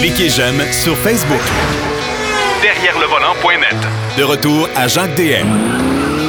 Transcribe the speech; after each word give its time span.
Cliquez 0.00 0.28
j'aime 0.28 0.60
sur 0.70 0.96
Facebook. 0.98 1.40
Derrière 2.62 2.98
le 2.98 3.06
volant.net. 3.06 3.76
De 4.18 4.22
retour 4.22 4.68
à 4.76 4.86
Jacques 4.86 5.14
DM. 5.16 5.46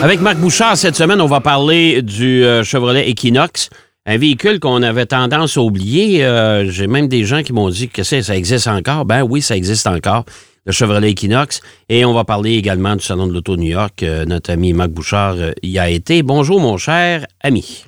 Avec 0.01 0.21
Marc 0.21 0.37
Bouchard, 0.37 0.77
cette 0.77 0.95
semaine, 0.95 1.19
on 1.19 1.25
va 1.25 1.41
parler 1.41 2.01
du 2.01 2.43
euh, 2.45 2.63
Chevrolet 2.63 3.09
Equinox, 3.09 3.69
un 4.05 4.17
véhicule 4.17 4.59
qu'on 4.59 4.81
avait 4.81 5.05
tendance 5.05 5.57
à 5.57 5.61
oublier. 5.61 6.23
Euh, 6.23 6.69
J'ai 6.69 6.87
même 6.87 7.07
des 7.07 7.23
gens 7.25 7.43
qui 7.43 7.53
m'ont 7.53 7.69
dit 7.69 7.89
que 7.89 8.03
ça, 8.03 8.35
existe 8.35 8.67
encore? 8.67 9.05
Ben 9.05 9.23
oui, 9.23 9.41
ça 9.41 9.55
existe 9.57 9.87
encore, 9.87 10.23
le 10.65 10.71
Chevrolet 10.71 11.11
Equinox. 11.11 11.61
Et 11.89 12.05
on 12.05 12.13
va 12.13 12.23
parler 12.23 12.53
également 12.55 12.95
du 12.95 13.03
Salon 13.03 13.27
de 13.27 13.33
l'Auto 13.33 13.57
New 13.57 13.69
York. 13.71 14.03
Euh, 14.03 14.25
notre 14.25 14.51
ami 14.51 14.73
Marc 14.73 14.91
Bouchard 14.91 15.35
euh, 15.37 15.51
y 15.63 15.79
a 15.79 15.89
été. 15.89 16.23
Bonjour, 16.23 16.59
mon 16.61 16.77
cher 16.77 17.25
ami. 17.41 17.85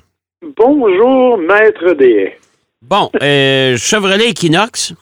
Bonjour, 0.56 1.38
maître 1.38 1.94
des. 1.94 2.34
Bon, 2.88 3.10
euh, 3.22 3.76
Chevrolet 3.76 4.30
Equinox, 4.30 4.94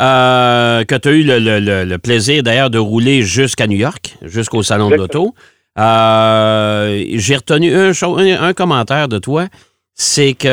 euh, 0.00 0.84
que 0.84 0.94
tu 0.94 1.08
as 1.08 1.12
eu 1.12 1.22
le, 1.22 1.38
le- 1.38 1.60
le- 1.60 1.84
le 1.84 1.98
plaisir 1.98 2.42
d'ailleurs 2.42 2.70
de 2.70 2.78
rouler 2.78 3.22
jusqu'à 3.22 3.66
New 3.66 3.76
York, 3.76 4.14
jusqu'au 4.22 4.62
Salon 4.62 4.88
de 4.90 4.94
l'Auto. 4.96 5.34
Euh, 5.78 7.04
J'ai 7.14 7.36
retenu 7.36 7.74
un, 7.74 8.52
commentaire 8.54 9.08
de 9.08 9.18
toi, 9.18 9.46
c'est 9.94 10.32
qu'il 10.34 10.50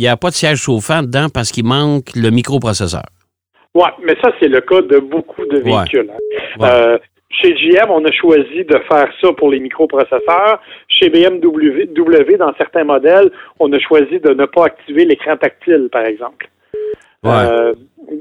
n'y 0.00 0.06
a 0.08 0.16
pas 0.16 0.30
de 0.30 0.34
siège 0.34 0.58
chauffant 0.58 1.02
dedans 1.02 1.28
parce 1.32 1.50
qu'il 1.50 1.64
manque 1.64 2.14
le 2.14 2.30
microprocesseur. 2.30 3.02
Ouais, 3.74 3.90
mais 4.04 4.14
ça, 4.22 4.30
c'est 4.38 4.46
le 4.48 4.60
cas 4.60 4.82
de 4.82 5.00
beaucoup 5.00 5.44
de 5.50 5.56
Ouais. 5.62 5.62
véhicules. 5.78 6.10
hein. 6.12 6.60
Ouais. 6.60 7.00
Chez 7.42 7.54
GM, 7.54 7.90
on 7.90 8.04
a 8.04 8.12
choisi 8.12 8.64
de 8.64 8.78
faire 8.88 9.08
ça 9.20 9.32
pour 9.32 9.50
les 9.50 9.58
microprocesseurs. 9.58 10.60
Chez 10.88 11.08
BMW, 11.10 11.86
W, 11.86 12.36
dans 12.36 12.54
certains 12.56 12.84
modèles, 12.84 13.30
on 13.58 13.72
a 13.72 13.78
choisi 13.80 14.20
de 14.20 14.34
ne 14.34 14.46
pas 14.46 14.66
activer 14.66 15.04
l'écran 15.04 15.36
tactile, 15.36 15.88
par 15.90 16.04
exemple. 16.04 16.48
Ouais. 17.24 17.30
Euh, 17.32 17.74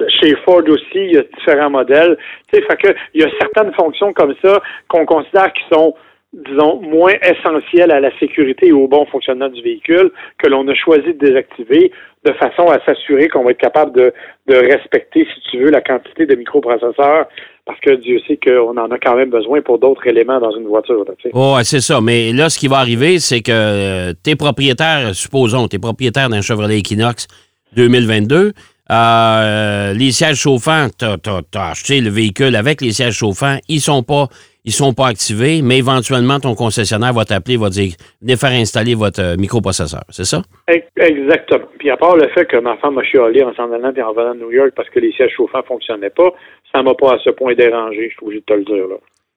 chez 0.07 0.35
Ford 0.45 0.63
aussi, 0.67 0.85
il 0.95 1.13
y 1.13 1.17
a 1.17 1.23
différents 1.37 1.69
modèles. 1.69 2.17
Tu 2.51 2.59
sais, 2.59 2.65
fait 2.65 2.77
que 2.77 2.95
il 3.13 3.21
y 3.21 3.25
a 3.25 3.29
certaines 3.39 3.73
fonctions 3.73 4.13
comme 4.13 4.33
ça 4.43 4.61
qu'on 4.87 5.05
considère 5.05 5.51
qui 5.53 5.63
sont, 5.71 5.93
disons, 6.33 6.81
moins 6.81 7.13
essentielles 7.21 7.91
à 7.91 7.99
la 7.99 8.17
sécurité 8.17 8.67
et 8.67 8.71
au 8.71 8.87
bon 8.87 9.05
fonctionnement 9.05 9.49
du 9.49 9.61
véhicule 9.61 10.11
que 10.39 10.49
l'on 10.49 10.67
a 10.67 10.73
choisi 10.73 11.13
de 11.13 11.25
désactiver 11.25 11.91
de 12.25 12.31
façon 12.33 12.67
à 12.69 12.79
s'assurer 12.85 13.27
qu'on 13.27 13.43
va 13.43 13.51
être 13.51 13.59
capable 13.59 13.91
de, 13.91 14.13
de 14.47 14.55
respecter, 14.55 15.27
si 15.33 15.51
tu 15.51 15.59
veux, 15.59 15.69
la 15.69 15.81
quantité 15.81 16.25
de 16.25 16.35
microprocesseurs 16.35 17.27
parce 17.65 17.79
que 17.79 17.95
Dieu 17.95 18.19
sait 18.27 18.37
qu'on 18.43 18.77
en 18.77 18.91
a 18.91 18.97
quand 18.97 19.15
même 19.15 19.29
besoin 19.29 19.61
pour 19.61 19.79
d'autres 19.79 20.05
éléments 20.07 20.39
dans 20.39 20.51
une 20.51 20.67
voiture. 20.67 21.05
tu 21.17 21.23
sais. 21.23 21.29
Oh, 21.33 21.57
c'est 21.63 21.79
ça. 21.79 22.01
Mais 22.01 22.33
là, 22.33 22.49
ce 22.49 22.59
qui 22.59 22.67
va 22.67 22.77
arriver, 22.77 23.19
c'est 23.19 23.41
que 23.41 23.51
euh, 23.51 24.13
t'es 24.21 24.35
propriétaire, 24.35 25.15
supposons, 25.15 25.67
t'es 25.67 25.79
propriétaire 25.79 26.29
d'un 26.29 26.41
Chevrolet 26.41 26.79
Equinox 26.79 27.27
2022. 27.75 28.51
Euh, 28.91 29.93
les 29.93 30.11
sièges 30.11 30.37
chauffants, 30.37 30.87
t'as 30.97 31.15
as, 31.25 31.69
acheté 31.71 32.01
le 32.01 32.09
véhicule 32.09 32.55
avec 32.55 32.81
les 32.81 32.91
sièges 32.91 33.15
chauffants, 33.15 33.57
ils 33.69 33.79
sont 33.79 34.03
pas 34.03 34.27
ils 34.65 34.71
sont 34.71 34.93
pas 34.93 35.07
activés, 35.07 35.61
mais 35.61 35.79
éventuellement, 35.79 36.39
ton 36.39 36.55
concessionnaire 36.55 37.11
va 37.11 37.25
t'appeler, 37.25 37.57
va 37.57 37.69
dire 37.69 37.93
venez 38.21 38.37
faire 38.37 38.51
installer 38.51 38.95
votre 38.95 39.21
euh, 39.21 39.35
microprocesseur. 39.37 40.03
C'est 40.09 40.23
ça? 40.23 40.41
Ex- 40.69 40.87
Exactement. 40.95 41.65
Puis 41.79 41.89
à 41.89 41.97
part 41.97 42.15
le 42.15 42.29
fait 42.29 42.45
que 42.45 42.55
ma 42.57 42.77
femme 42.77 42.93
m'a 42.95 43.03
chialé 43.03 43.43
en 43.43 43.53
s'en 43.55 43.69
allant 43.73 43.91
et 43.93 44.01
en 44.01 44.13
venant 44.13 44.33
de 44.35 44.39
New 44.39 44.51
York 44.51 44.71
parce 44.75 44.89
que 44.89 44.99
les 44.99 45.11
sièges 45.13 45.31
chauffants 45.35 45.63
fonctionnaient 45.67 46.09
pas, 46.09 46.31
ça 46.73 46.81
m'a 46.81 46.93
pas 46.93 47.15
à 47.15 47.17
ce 47.23 47.29
point 47.31 47.55
dérangé, 47.55 48.09
je 48.09 48.15
suis 48.15 48.23
obligé 48.25 48.39
de 48.39 48.45
te 48.45 48.53
le 48.53 48.63
dire. 48.63 48.87
Là. 48.87 48.95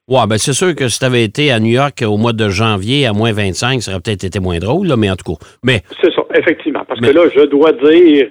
Ouais, 0.08 0.26
ben 0.28 0.38
c'est 0.38 0.52
sûr 0.52 0.72
que 0.76 0.86
si 0.88 1.00
t'avais 1.00 1.24
été 1.24 1.50
à 1.50 1.58
New 1.58 1.72
York 1.72 2.04
au 2.06 2.16
mois 2.16 2.32
de 2.32 2.48
janvier 2.48 3.06
à 3.06 3.12
moins 3.12 3.32
25, 3.32 3.82
ça 3.82 3.90
aurait 3.92 4.00
peut-être 4.00 4.22
été 4.22 4.38
moins 4.38 4.58
drôle, 4.58 4.86
là, 4.86 4.96
mais 4.96 5.10
en 5.10 5.16
tout 5.16 5.34
cas. 5.34 5.44
Mais 5.64 5.82
C'est 6.00 6.12
ça, 6.14 6.22
effectivement. 6.36 6.84
Parce 6.86 7.00
Mais- 7.00 7.08
que 7.08 7.14
là, 7.14 7.22
je 7.34 7.40
dois 7.46 7.72
dire, 7.72 8.28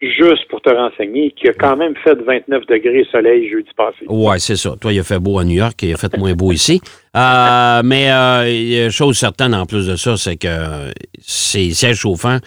juste 0.00 0.46
pour 0.48 0.60
te 0.60 0.70
renseigner, 0.70 1.32
qu'il 1.32 1.50
a 1.50 1.52
quand 1.54 1.76
même 1.76 1.94
fait 2.04 2.14
29 2.14 2.66
degrés 2.66 3.04
soleil 3.10 3.48
jeudi 3.50 3.68
passé. 3.76 4.04
Ouais, 4.08 4.38
c'est 4.38 4.56
ça. 4.56 4.74
Toi, 4.80 4.92
il 4.92 5.00
a 5.00 5.02
fait 5.02 5.18
beau 5.18 5.38
à 5.38 5.44
New 5.44 5.56
York, 5.56 5.74
il 5.82 5.92
a 5.92 5.96
fait 5.96 6.16
moins 6.16 6.34
beau 6.34 6.52
ici. 6.52 6.80
Euh, 7.16 7.82
mais 7.84 8.10
euh, 8.10 8.48
il 8.48 8.68
y 8.72 8.80
a 8.82 8.90
chose 8.90 9.16
certaine 9.18 9.54
en 9.54 9.66
plus 9.66 9.86
de 9.88 9.96
ça, 9.96 10.16
c'est 10.16 10.36
que 10.36 10.92
ces 11.20 11.70
sièges 11.70 11.96
chauffants, 11.96 12.38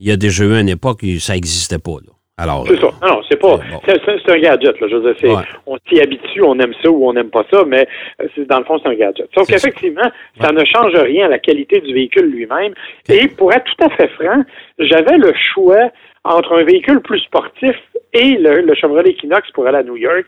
il 0.00 0.08
y 0.08 0.12
a 0.12 0.16
déjà 0.16 0.44
eu 0.44 0.54
une 0.60 0.68
époque 0.68 1.00
où 1.02 1.18
ça 1.18 1.34
n'existait 1.34 1.78
pas. 1.78 1.92
là. 2.04 2.12
Alors, 2.38 2.66
C'est 2.66 2.76
ça. 2.80 2.86
Non, 3.02 3.08
non, 3.16 3.20
c'est 3.30 3.36
pas. 3.38 3.60
C'est 3.86 4.00
bon. 4.06 4.34
Un 4.34 4.38
gadget, 4.40 4.80
là. 4.80 4.88
Je 4.90 4.96
veux 4.96 5.14
dire, 5.14 5.36
Ouais. 5.36 5.42
on 5.66 5.76
s'y 5.86 6.00
habitue, 6.00 6.42
on 6.42 6.58
aime 6.58 6.72
ça 6.82 6.90
ou 6.90 7.06
on 7.08 7.12
n'aime 7.12 7.28
pas 7.30 7.44
ça, 7.52 7.62
mais 7.66 7.86
euh, 8.22 8.44
dans 8.48 8.58
le 8.58 8.64
fond, 8.64 8.78
c'est 8.82 8.88
un 8.88 8.94
gadget. 8.94 9.28
Sauf 9.34 9.46
C'est 9.46 9.58
ça. 9.58 9.68
qu'effectivement, 9.68 10.10
ça 10.40 10.50
ne 10.50 10.64
change 10.64 10.94
rien 10.94 11.26
à 11.26 11.28
la 11.28 11.38
qualité 11.38 11.80
du 11.80 11.92
véhicule 11.92 12.24
lui-même. 12.30 12.72
Et 13.10 13.28
pour 13.28 13.52
être 13.52 13.64
tout 13.76 13.84
à 13.84 13.90
fait 13.90 14.08
franc, 14.18 14.42
j'avais 14.78 15.18
le 15.18 15.32
choix 15.54 15.90
entre 16.24 16.52
un 16.58 16.64
véhicule 16.64 17.00
plus 17.00 17.20
sportif 17.20 17.74
et 18.12 18.34
le, 18.36 18.62
le 18.62 18.74
Chevrolet 18.74 19.10
Equinox 19.10 19.50
pour 19.52 19.66
aller 19.66 19.78
à 19.78 19.82
New 19.82 19.96
York. 19.96 20.26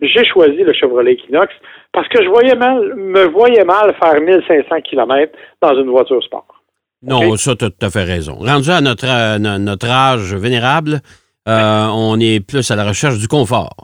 J'ai 0.00 0.24
choisi 0.24 0.58
le 0.62 0.72
Chevrolet 0.72 1.12
Equinox 1.12 1.52
parce 1.92 2.08
que 2.08 2.22
je 2.22 2.28
voyais 2.28 2.54
mal, 2.56 2.94
me 2.96 3.24
voyais 3.26 3.64
mal 3.64 3.94
faire 4.02 4.20
1500 4.20 4.80
km 4.82 5.32
dans 5.62 5.74
une 5.80 5.90
voiture 5.90 6.22
sport. 6.22 6.46
non, 7.02 7.36
ça, 7.36 7.54
tu 7.54 7.64
as 7.66 7.70
tout 7.70 7.86
à 7.86 7.90
fait 7.90 8.04
raison. 8.04 8.34
Rendu 8.40 8.70
à 8.70 8.80
notre, 8.80 9.06
euh, 9.06 9.38
no- 9.38 9.58
notre 9.58 9.88
âge 9.88 10.34
vénérable, 10.34 11.00
euh, 11.48 11.86
on 11.92 12.18
est 12.18 12.40
plus 12.46 12.70
à 12.70 12.76
la 12.76 12.84
recherche 12.88 13.18
du 13.18 13.28
confort. 13.28 13.76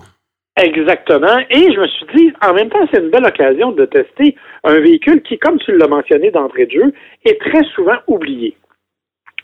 Exactement. 0.56 1.38
Et 1.50 1.72
je 1.72 1.80
me 1.80 1.86
suis 1.86 2.06
dit, 2.14 2.32
en 2.42 2.52
même 2.54 2.68
temps, 2.68 2.86
c'est 2.92 3.00
une 3.00 3.10
belle 3.10 3.24
occasion 3.24 3.72
de 3.72 3.84
tester 3.86 4.34
un 4.64 4.74
véhicule 4.80 5.22
qui, 5.22 5.38
comme 5.38 5.58
tu 5.58 5.76
l'as 5.76 5.86
mentionné 5.86 6.30
d'entrée 6.30 6.66
de 6.66 6.72
jeu, 6.72 6.92
est 7.24 7.40
très 7.40 7.62
souvent 7.74 7.96
oublié. 8.08 8.56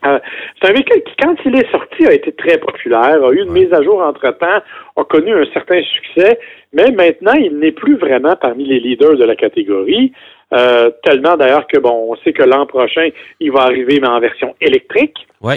Euh, 0.05 0.19
c'est 0.61 0.71
un 0.71 0.73
véhicule 0.73 1.03
qui, 1.05 1.13
quand 1.23 1.35
il 1.45 1.57
est 1.57 1.71
sorti, 1.71 2.07
a 2.07 2.13
été 2.13 2.33
très 2.33 2.59
populaire, 2.59 3.25
a 3.25 3.33
eu 3.33 3.43
une 3.43 3.53
mise 3.53 3.73
à 3.73 3.83
jour 3.83 4.01
entre-temps, 4.01 4.61
a 4.97 5.05
connu 5.05 5.33
un 5.33 5.47
certain 5.53 5.83
succès, 5.83 6.39
mais 6.73 6.91
maintenant, 6.91 7.33
il 7.33 7.59
n'est 7.59 7.73
plus 7.73 7.97
vraiment 7.97 8.37
parmi 8.37 8.65
les 8.67 8.81
leaders 8.81 9.17
de 9.17 9.25
la 9.25 9.37
catégorie. 9.37 10.13
Euh, 10.53 10.91
tellement 11.03 11.37
d'ailleurs 11.37 11.67
que, 11.67 11.79
bon, 11.79 12.13
on 12.13 12.17
sait 12.17 12.33
que 12.33 12.43
l'an 12.43 12.67
prochain, 12.67 13.09
il 13.41 13.51
va 13.51 13.63
arriver, 13.63 13.99
mais 14.01 14.09
en 14.09 14.21
version 14.21 14.55
électrique 14.61 15.27
Oui. 15.43 15.57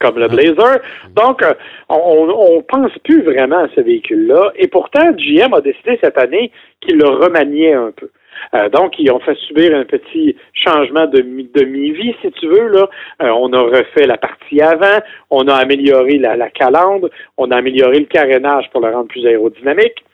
comme 0.00 0.18
le 0.18 0.28
Blazer. 0.28 0.80
Donc, 1.14 1.42
euh, 1.42 1.54
on 1.88 2.28
on 2.28 2.62
pense 2.62 2.92
plus 3.04 3.22
vraiment 3.22 3.58
à 3.58 3.68
ce 3.74 3.80
véhicule-là. 3.80 4.52
Et 4.56 4.68
pourtant, 4.68 5.12
GM 5.16 5.54
a 5.54 5.60
décidé 5.60 5.98
cette 6.02 6.18
année 6.18 6.50
qu'il 6.80 6.96
le 6.96 7.08
remaniait 7.08 7.74
un 7.74 7.92
peu. 7.96 8.10
Euh, 8.54 8.68
donc, 8.68 8.94
ils 8.98 9.10
ont 9.10 9.20
fait 9.20 9.34
subir 9.46 9.74
un 9.76 9.84
petit 9.84 10.36
changement 10.52 11.06
de, 11.06 11.22
mi- 11.22 11.50
de 11.54 11.64
mi-vie, 11.64 12.14
si 12.22 12.30
tu 12.32 12.46
veux. 12.48 12.68
Là. 12.68 12.88
Euh, 13.22 13.28
on 13.30 13.52
a 13.52 13.60
refait 13.60 14.06
la 14.06 14.16
partie 14.16 14.60
avant, 14.60 14.98
on 15.30 15.48
a 15.48 15.54
amélioré 15.54 16.18
la, 16.18 16.36
la 16.36 16.50
calandre, 16.50 17.08
on 17.36 17.50
a 17.50 17.56
amélioré 17.56 18.00
le 18.00 18.06
carénage 18.06 18.70
pour 18.70 18.80
le 18.80 18.92
rendre 18.92 19.08
plus 19.08 19.26
aérodynamique. 19.26 20.04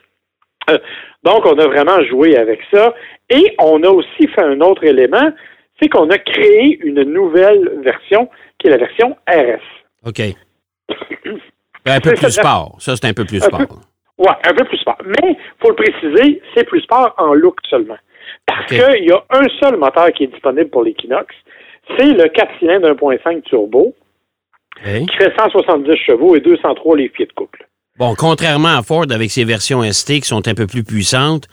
Euh, 0.69 0.77
donc, 1.23 1.45
on 1.45 1.57
a 1.59 1.67
vraiment 1.67 2.01
joué 2.03 2.37
avec 2.37 2.59
ça. 2.73 2.93
Et 3.29 3.55
on 3.59 3.83
a 3.83 3.89
aussi 3.89 4.27
fait 4.27 4.43
un 4.43 4.59
autre 4.61 4.83
élément, 4.83 5.31
c'est 5.81 5.89
qu'on 5.89 6.09
a 6.09 6.17
créé 6.17 6.79
une 6.83 7.03
nouvelle 7.03 7.79
version, 7.83 8.29
qui 8.59 8.67
est 8.67 8.71
la 8.71 8.77
version 8.77 9.15
RS. 9.27 9.61
OK. 10.07 10.21
Ben, 11.85 11.95
un 11.95 11.99
peu 11.99 12.13
plus 12.13 12.31
sport. 12.31 12.77
Ça, 12.79 12.95
c'est 12.95 13.07
un 13.07 13.13
peu 13.13 13.25
plus 13.25 13.41
sport. 13.41 13.59
Ouais, 14.17 14.31
un 14.45 14.53
peu 14.53 14.63
plus 14.63 14.77
sport. 14.77 14.97
Mais, 15.05 15.35
faut 15.61 15.67
le 15.69 15.75
préciser, 15.75 16.41
c'est 16.55 16.63
plus 16.65 16.79
sport 16.79 17.13
en 17.17 17.33
look 17.33 17.57
seulement. 17.69 17.97
Parce 18.45 18.67
qu'il 18.67 19.05
y 19.05 19.11
a 19.11 19.23
un 19.29 19.47
seul 19.61 19.77
moteur 19.77 20.11
qui 20.11 20.23
est 20.25 20.27
disponible 20.27 20.69
pour 20.69 20.83
l'Equinox. 20.83 21.33
C'est 21.97 22.05
le 22.05 22.27
4 22.29 22.49
cylindres 22.59 22.89
1.5 22.89 23.41
turbo 23.43 23.93
qui 24.83 25.15
fait 25.17 25.31
170 25.37 25.95
chevaux 25.97 26.35
et 26.35 26.39
203 26.41 26.97
livres-pieds 26.97 27.25
de 27.27 27.33
couple. 27.33 27.67
Bon, 27.97 28.15
contrairement 28.17 28.77
à 28.77 28.81
Ford, 28.81 29.05
avec 29.11 29.29
ses 29.29 29.43
versions 29.45 29.83
ST 29.83 30.13
qui 30.21 30.27
sont 30.27 30.47
un 30.47 30.55
peu 30.55 30.65
plus 30.67 30.83
puissantes, 30.83 31.47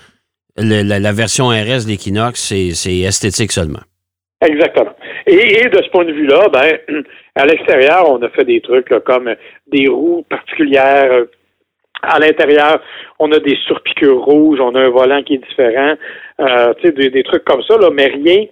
le- 0.57 0.83
la, 0.83 0.99
la 0.99 1.13
version 1.13 1.49
RS 1.49 1.85
de 1.85 1.91
l'Equinox, 1.91 2.41
c'est 2.41 2.71
c'est 2.75 2.99
esthétique 3.01 3.53
seulement. 3.53 3.81
Exactement. 4.41 4.95
Et, 5.27 5.61
et 5.65 5.69
de 5.69 5.83
ce 5.83 5.89
point 5.91 6.05
de 6.07 6.13
vue-là, 6.13 6.49
ben, 6.51 6.79
à 7.35 7.45
l'extérieur, 7.45 8.11
on 8.11 8.23
a 8.23 8.29
fait 8.31 8.45
des 8.47 8.61
trucs 8.63 8.89
là, 8.91 9.01
comme 9.01 9.35
des 9.71 9.87
roues 9.89 10.25
particulières. 10.31 11.25
À 12.03 12.19
l'intérieur, 12.19 12.81
on 13.19 13.30
a 13.33 13.39
des 13.39 13.57
surpiqûres 13.66 14.22
rouges, 14.22 14.60
on 14.60 14.75
a 14.75 14.80
un 14.80 14.89
volant 14.89 15.22
qui 15.22 15.34
est 15.34 15.47
différent, 15.48 15.95
euh, 16.41 16.75
tu 16.75 16.86
sais, 16.86 16.92
des, 16.92 17.10
des 17.10 17.22
trucs 17.22 17.45
comme 17.45 17.63
ça, 17.63 17.77
là, 17.77 17.91
mais 17.92 18.07
rien, 18.07 18.47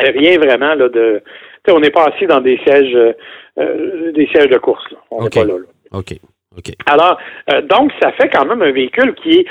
rien 0.00 0.38
vraiment 0.38 0.74
là, 0.74 0.88
de. 0.88 1.22
tu 1.24 1.70
sais, 1.70 1.76
on 1.76 1.80
n'est 1.80 1.90
pas 1.90 2.04
assis 2.04 2.26
dans 2.26 2.40
des 2.40 2.58
sièges, 2.66 2.94
euh, 2.94 3.12
euh, 3.58 4.12
des 4.12 4.26
sièges 4.26 4.48
de 4.48 4.58
course. 4.58 4.84
là. 4.90 4.98
On 5.10 5.24
n'est 5.24 5.30
pas 5.30 5.44
là. 5.44 5.58
là. 5.58 5.98
OK. 5.98 6.14
OK. 6.56 6.72
Alors, 6.86 7.18
euh, 7.52 7.62
donc, 7.62 7.92
ça 8.00 8.12
fait 8.12 8.28
quand 8.28 8.44
même 8.44 8.62
un 8.62 8.70
véhicule 8.70 9.14
qui 9.16 9.40
est 9.40 9.46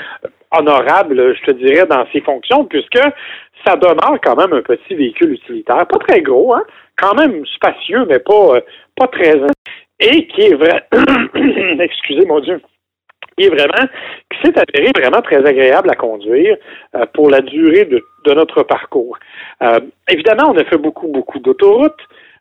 honorable, 0.50 1.36
je 1.36 1.42
te 1.44 1.50
dirais, 1.52 1.86
dans 1.86 2.06
ses 2.12 2.20
fonctions, 2.20 2.64
puisque 2.64 3.00
ça 3.64 3.76
demeure 3.76 4.18
quand 4.22 4.36
même 4.36 4.52
un 4.52 4.62
petit 4.62 4.94
véhicule 4.94 5.32
utilitaire, 5.32 5.86
pas 5.86 5.98
très 6.06 6.22
gros, 6.22 6.54
hein, 6.54 6.64
quand 6.96 7.14
même 7.14 7.44
spacieux, 7.46 8.04
mais 8.08 8.18
pas, 8.18 8.56
euh, 8.56 8.60
pas 8.96 9.08
très... 9.08 9.34
Et 10.00 10.26
qui 10.26 10.42
est 10.42 10.54
vrai... 10.54 10.86
Excusez, 11.80 12.26
mon 12.26 12.40
Dieu 12.40 12.60
qui 13.36 13.46
est 13.46 13.48
vraiment, 13.48 13.86
qui 14.30 14.38
s'est 14.42 14.54
avéré 14.58 14.92
vraiment 14.96 15.22
très 15.22 15.44
agréable 15.44 15.90
à 15.90 15.94
conduire 15.94 16.56
euh, 16.94 17.04
pour 17.14 17.30
la 17.30 17.40
durée 17.40 17.84
de, 17.84 18.02
de 18.24 18.34
notre 18.34 18.62
parcours. 18.62 19.18
Euh, 19.62 19.80
évidemment, 20.08 20.52
on 20.52 20.58
a 20.58 20.64
fait 20.64 20.78
beaucoup, 20.78 21.08
beaucoup 21.08 21.38
d'autoroutes. 21.38 21.92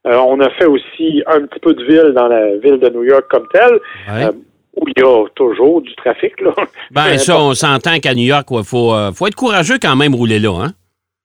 Euh, 0.06 0.18
on 0.18 0.40
a 0.40 0.50
fait 0.52 0.66
aussi 0.66 1.24
un 1.28 1.42
petit 1.46 1.60
peu 1.60 1.74
de 1.74 1.84
ville 1.84 2.14
dans 2.14 2.28
la 2.28 2.58
ville 2.58 2.80
de 2.80 2.90
New 2.90 3.04
York 3.04 3.26
comme 3.30 3.48
telle. 3.54 3.80
Ouais. 4.08 4.30
Où 4.76 4.88
il 4.88 5.02
y 5.02 5.06
a 5.06 5.26
toujours 5.36 5.82
du 5.82 5.94
trafic. 5.96 6.42
Là. 6.42 6.52
Ben, 6.90 7.18
ça, 7.20 7.38
on 7.38 7.54
s'entend 7.54 8.00
qu'à 8.00 8.16
New 8.16 8.26
York, 8.26 8.48
il 8.50 8.64
faut, 8.64 8.92
faut 9.14 9.28
être 9.28 9.36
courageux 9.36 9.78
quand 9.80 9.96
même 9.96 10.16
rouler 10.16 10.40
là, 10.40 10.64
hein? 10.64 10.72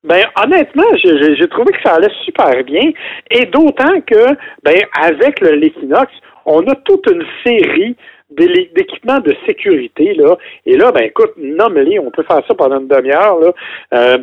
Ben, 0.04 0.24
honnêtement, 0.36 0.84
j'ai 1.02 1.48
trouvé 1.48 1.72
que 1.72 1.82
ça 1.82 1.94
allait 1.94 2.12
super 2.24 2.62
bien. 2.64 2.92
Et 3.30 3.46
d'autant 3.46 4.00
que, 4.06 4.34
ben, 4.62 4.76
avec 5.00 5.40
l'Equinox, 5.40 6.12
on 6.44 6.60
a 6.68 6.74
toute 6.84 7.06
une 7.10 7.24
série 7.42 7.96
d'équipements 8.30 9.20
de 9.20 9.34
sécurité, 9.46 10.14
là. 10.14 10.36
Et 10.66 10.76
là, 10.76 10.92
ben, 10.92 11.04
écoute, 11.04 11.32
nomme-les, 11.36 11.98
on 11.98 12.10
peut 12.10 12.24
faire 12.24 12.42
ça 12.46 12.54
pendant 12.54 12.80
une 12.80 12.88
demi-heure, 12.88 13.38
là. 13.40 13.52
Euh, 13.94 14.18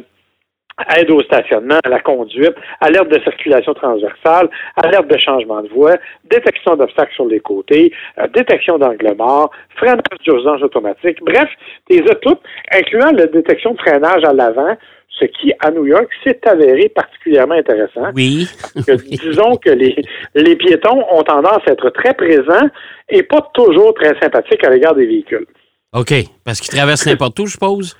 aide 0.97 1.09
au 1.09 1.21
stationnement, 1.21 1.79
à 1.83 1.89
la 1.89 1.99
conduite, 1.99 2.53
alerte 2.81 3.09
de 3.09 3.19
circulation 3.21 3.73
transversale, 3.73 4.49
alerte 4.83 5.07
de 5.07 5.17
changement 5.17 5.61
de 5.61 5.69
voie, 5.69 5.95
détection 6.25 6.75
d'obstacles 6.75 7.13
sur 7.13 7.25
les 7.25 7.39
côtés, 7.39 7.93
euh, 8.19 8.27
détection 8.27 8.77
d'angle 8.77 9.15
mort, 9.15 9.51
freinage 9.77 10.19
d'urgence 10.23 10.61
automatique. 10.61 11.19
Bref, 11.21 11.49
as 11.89 12.15
toutes, 12.15 12.41
incluant 12.71 13.11
la 13.11 13.27
détection 13.27 13.71
de 13.73 13.79
freinage 13.79 14.23
à 14.23 14.33
l'avant, 14.33 14.75
ce 15.19 15.25
qui, 15.25 15.53
à 15.59 15.71
New 15.71 15.85
York, 15.85 16.07
s'est 16.23 16.39
avéré 16.45 16.89
particulièrement 16.89 17.55
intéressant. 17.55 18.11
Oui. 18.13 18.47
Que, 18.85 18.93
disons 19.23 19.55
que 19.55 19.69
les, 19.69 19.95
les 20.35 20.55
piétons 20.55 21.03
ont 21.11 21.23
tendance 21.23 21.61
à 21.67 21.71
être 21.71 21.89
très 21.91 22.13
présents 22.13 22.67
et 23.09 23.23
pas 23.23 23.49
toujours 23.53 23.93
très 23.93 24.19
sympathiques 24.19 24.63
à 24.63 24.69
l'égard 24.69 24.95
des 24.95 25.05
véhicules. 25.05 25.45
OK. 25.93 26.13
Parce 26.43 26.59
qu'ils 26.59 26.75
traversent 26.75 27.05
n'importe 27.05 27.39
où, 27.39 27.45
je 27.45 27.53
suppose? 27.53 27.97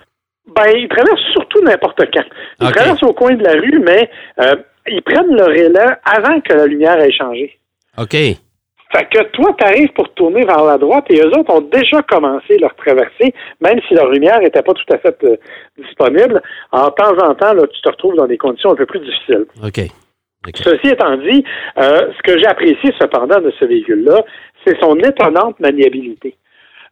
Ben, 0.48 0.68
ils 0.76 0.88
traversent 0.90 1.32
surtout 1.34 1.62
n'importe 1.64 2.02
quand. 2.14 2.26
Ils 2.62 2.72
traversent 2.72 3.04
au 3.04 3.14
coin 3.14 3.34
de 3.34 3.44
la 3.44 3.54
rue, 3.54 3.80
mais 3.80 4.10
euh, 4.40 4.56
ils 4.88 5.02
prennent 5.02 5.36
leur 5.36 5.52
élan 5.52 5.96
avant 6.04 6.40
que 6.42 6.54
la 6.54 6.68
lumière 6.68 7.00
ait 7.00 7.12
changé. 7.12 7.58
OK. 7.98 8.16
Fait 8.92 9.06
que 9.10 9.24
toi, 9.30 9.56
tu 9.58 9.66
arrives 9.66 9.92
pour 9.94 10.14
tourner 10.14 10.46
vers 10.46 10.64
la 10.64 10.78
droite 10.78 11.06
et 11.10 11.20
eux 11.20 11.38
autres 11.38 11.52
ont 11.52 11.62
déjà 11.62 12.02
commencé 12.04 12.58
leur 12.60 12.76
traversée, 12.76 13.34
même 13.60 13.80
si 13.88 13.96
leur 13.96 14.10
lumière 14.10 14.40
n'était 14.40 14.62
pas 14.62 14.74
tout 14.74 14.94
à 14.94 14.98
fait 15.00 15.18
euh, 15.24 15.38
disponible. 15.78 16.42
En 16.72 16.92
temps 16.92 17.18
en 17.18 17.34
temps, 17.34 17.54
là, 17.54 17.66
tu 17.68 17.82
te 17.82 17.90
retrouves 17.90 18.16
dans 18.16 18.28
des 18.28 18.38
conditions 18.38 18.72
un 18.72 18.76
peu 18.76 18.86
plus 18.86 19.00
difficiles. 19.00 19.46
OK. 19.64 19.80
OK. 20.48 20.58
Ceci 20.58 20.88
étant 20.88 21.18
dit, 21.18 21.44
euh, 21.78 22.12
ce 22.16 22.22
que 22.24 22.38
j'ai 22.38 22.46
apprécié 22.46 22.92
cependant 23.00 23.42
de 23.42 23.52
ce 23.60 23.66
véhicule-là, 23.66 24.24
c'est 24.64 24.80
son 24.80 24.96
étonnante 25.00 25.60
maniabilité. 25.60 26.36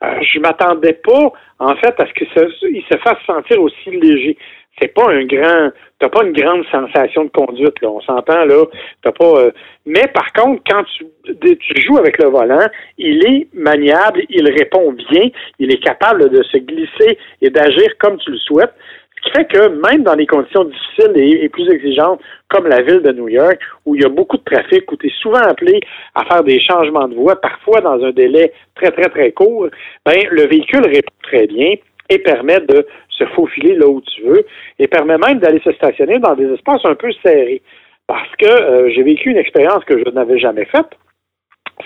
Euh, 0.03 0.19
je 0.21 0.39
m'attendais 0.39 0.93
pas, 0.93 1.31
en 1.59 1.75
fait, 1.75 1.93
à 1.99 2.05
ce 2.07 2.13
qu'il 2.13 2.27
se, 2.35 2.49
se 2.49 2.97
fasse 2.97 3.19
sentir 3.25 3.61
aussi 3.61 3.91
léger. 3.91 4.37
C'est 4.79 4.93
pas 4.93 5.09
un 5.09 5.25
grand, 5.25 5.69
t'as 5.99 6.09
pas 6.09 6.23
une 6.23 6.33
grande 6.33 6.65
sensation 6.71 7.25
de 7.25 7.29
conduite, 7.29 7.79
là. 7.81 7.89
On 7.89 8.01
s'entend, 8.01 8.45
là. 8.45 8.65
T'as 9.03 9.11
pas, 9.11 9.39
euh, 9.39 9.51
mais 9.85 10.07
par 10.13 10.33
contre, 10.33 10.63
quand 10.67 10.83
tu, 10.97 11.57
tu 11.57 11.81
joues 11.81 11.97
avec 11.97 12.17
le 12.17 12.29
volant, 12.29 12.67
il 12.97 13.25
est 13.25 13.47
maniable, 13.53 14.23
il 14.29 14.49
répond 14.49 14.91
bien, 14.93 15.29
il 15.59 15.71
est 15.71 15.83
capable 15.83 16.29
de 16.29 16.41
se 16.43 16.57
glisser 16.57 17.17
et 17.41 17.49
d'agir 17.49 17.87
comme 17.99 18.17
tu 18.17 18.31
le 18.31 18.37
souhaites. 18.37 18.73
Ce 19.15 19.29
qui 19.29 19.37
fait 19.37 19.45
que 19.45 19.67
même 19.89 20.03
dans 20.03 20.15
les 20.15 20.25
conditions 20.25 20.65
difficiles 20.65 21.13
et, 21.15 21.45
et 21.45 21.49
plus 21.49 21.69
exigeantes, 21.69 22.19
comme 22.49 22.67
la 22.67 22.81
ville 22.81 23.01
de 23.01 23.11
New 23.13 23.29
York, 23.29 23.57
où 23.85 23.95
il 23.95 24.01
y 24.01 24.05
a 24.05 24.09
beaucoup 24.09 24.37
de 24.37 24.43
trafic, 24.43 24.91
où 24.91 24.97
tu 24.97 25.07
es 25.07 25.13
souvent 25.21 25.37
appelé 25.37 25.79
à 26.15 26.25
faire 26.25 26.43
des 26.43 26.59
changements 26.59 27.07
de 27.07 27.15
voie, 27.15 27.39
parfois 27.39 27.79
dans 27.79 28.03
un 28.03 28.11
délai 28.11 28.51
très, 28.75 28.91
très, 28.91 29.09
très 29.09 29.31
court, 29.31 29.67
ben, 30.05 30.19
le 30.29 30.47
véhicule 30.47 30.85
répond 30.85 31.13
très 31.21 31.47
bien 31.47 31.75
et 32.09 32.19
permet 32.19 32.59
de 32.59 32.85
se 33.17 33.25
faufiler 33.27 33.75
là 33.75 33.87
où 33.87 34.01
tu 34.01 34.21
veux 34.23 34.45
et 34.79 34.87
permet 34.87 35.17
même 35.17 35.39
d'aller 35.39 35.61
se 35.63 35.71
stationner 35.73 36.19
dans 36.19 36.35
des 36.35 36.51
espaces 36.53 36.83
un 36.85 36.95
peu 36.95 37.11
serrés. 37.23 37.61
Parce 38.07 38.29
que 38.37 38.45
euh, 38.45 38.89
j'ai 38.93 39.03
vécu 39.03 39.29
une 39.29 39.37
expérience 39.37 39.83
que 39.85 39.97
je 39.97 40.09
n'avais 40.11 40.39
jamais 40.39 40.65
faite 40.65 40.89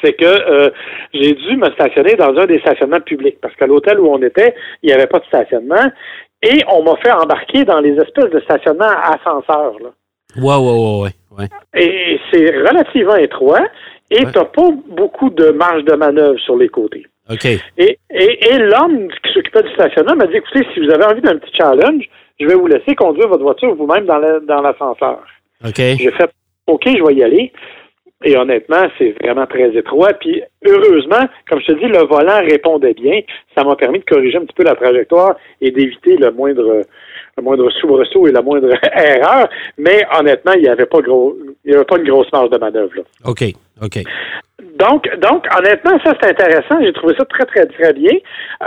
c'est 0.03 0.13
que 0.13 0.25
euh, 0.25 0.69
j'ai 1.13 1.33
dû 1.33 1.57
me 1.57 1.69
stationner 1.71 2.13
dans 2.15 2.35
un 2.37 2.45
des 2.45 2.59
stationnements 2.59 2.99
publics 2.99 3.39
parce 3.41 3.55
qu'à 3.55 3.67
l'hôtel 3.67 3.99
où 3.99 4.07
on 4.07 4.21
était, 4.21 4.53
il 4.83 4.87
n'y 4.87 4.93
avait 4.93 5.07
pas 5.07 5.19
de 5.19 5.25
stationnement 5.25 5.91
et 6.43 6.61
on 6.69 6.83
m'a 6.83 6.95
fait 6.97 7.11
embarquer 7.11 7.63
dans 7.63 7.79
les 7.79 7.93
espèces 7.93 8.29
de 8.31 8.39
stationnements 8.41 8.85
à 8.85 9.15
ascenseur. 9.15 9.73
Là. 9.79 9.89
Ouais, 10.35 10.55
ouais, 10.55 11.03
ouais, 11.03 11.39
ouais. 11.39 11.81
Et 11.81 12.19
c'est 12.31 12.49
relativement 12.57 13.15
étroit 13.15 13.65
et 14.11 14.25
Ouais. 14.25 14.31
tu 14.31 14.37
n'as 14.37 14.45
pas 14.45 14.69
beaucoup 14.89 15.29
de 15.29 15.49
marge 15.49 15.83
de 15.83 15.93
manœuvre 15.93 16.39
sur 16.39 16.55
les 16.57 16.69
côtés. 16.69 17.05
Et, 17.77 17.97
et, 18.09 18.47
et 18.53 18.57
l'homme 18.57 19.07
qui 19.23 19.33
s'occupait 19.33 19.63
du 19.63 19.73
stationnement 19.73 20.15
m'a 20.15 20.27
dit, 20.27 20.37
écoutez, 20.37 20.65
si 20.73 20.79
vous 20.79 20.89
avez 20.91 21.05
envie 21.05 21.21
d'un 21.21 21.37
petit 21.37 21.55
challenge, 21.57 22.03
je 22.39 22.45
vais 22.47 22.55
vous 22.55 22.67
laisser 22.67 22.95
conduire 22.95 23.27
votre 23.27 23.43
voiture 23.43 23.75
vous-même 23.75 24.05
dans 24.05 24.17
la- 24.19 24.39
dans 24.39 24.61
l'ascenseur. 24.61 25.19
OK. 25.65 25.75
J'ai 25.77 26.11
fait 26.11 26.29
OK, 26.67 26.83
je 26.85 27.03
vais 27.03 27.15
y 27.15 27.23
aller. 27.23 27.51
Et 28.23 28.35
honnêtement, 28.35 28.87
c'est 28.97 29.15
vraiment 29.21 29.45
très 29.45 29.69
étroit. 29.77 30.13
Puis 30.13 30.41
heureusement, 30.65 31.27
comme 31.47 31.59
je 31.61 31.67
te 31.67 31.79
dis, 31.79 31.85
le 31.85 32.05
volant 32.07 32.39
répondait 32.39 32.93
bien. 32.95 33.21
Ça 33.55 33.63
m'a 33.63 33.75
permis 33.75 33.99
de 33.99 34.05
corriger 34.05 34.37
un 34.37 34.41
petit 34.45 34.55
peu 34.55 34.63
la 34.63 34.75
trajectoire 34.75 35.35
et 35.61 35.69
d'éviter 35.71 36.17
le 36.17 36.31
moindre 36.31 36.81
le 37.37 37.43
moindre 37.43 37.69
soubresaut 37.69 38.27
et 38.27 38.31
la 38.31 38.41
moindre 38.41 38.69
erreur. 38.95 39.47
Mais 39.77 40.01
honnêtement, 40.19 40.53
il 40.53 40.63
n'y 40.63 40.67
avait 40.69 40.87
pas 40.87 41.01
gros 41.01 41.35
il 41.63 41.71
y 41.71 41.75
avait 41.75 41.85
pas 41.85 41.97
une 41.97 42.09
grosse 42.09 42.31
marge 42.33 42.49
de 42.49 42.57
manœuvre. 42.57 42.91
là. 42.95 43.03
OK. 43.25 43.43
OK. 43.83 43.99
Donc, 44.79 45.07
donc, 45.19 45.45
honnêtement, 45.55 45.99
ça 46.03 46.15
c'est 46.19 46.31
intéressant. 46.31 46.81
J'ai 46.81 46.93
trouvé 46.93 47.13
ça 47.15 47.25
très, 47.25 47.45
très, 47.45 47.65
très 47.67 47.93
bien. 47.93 48.13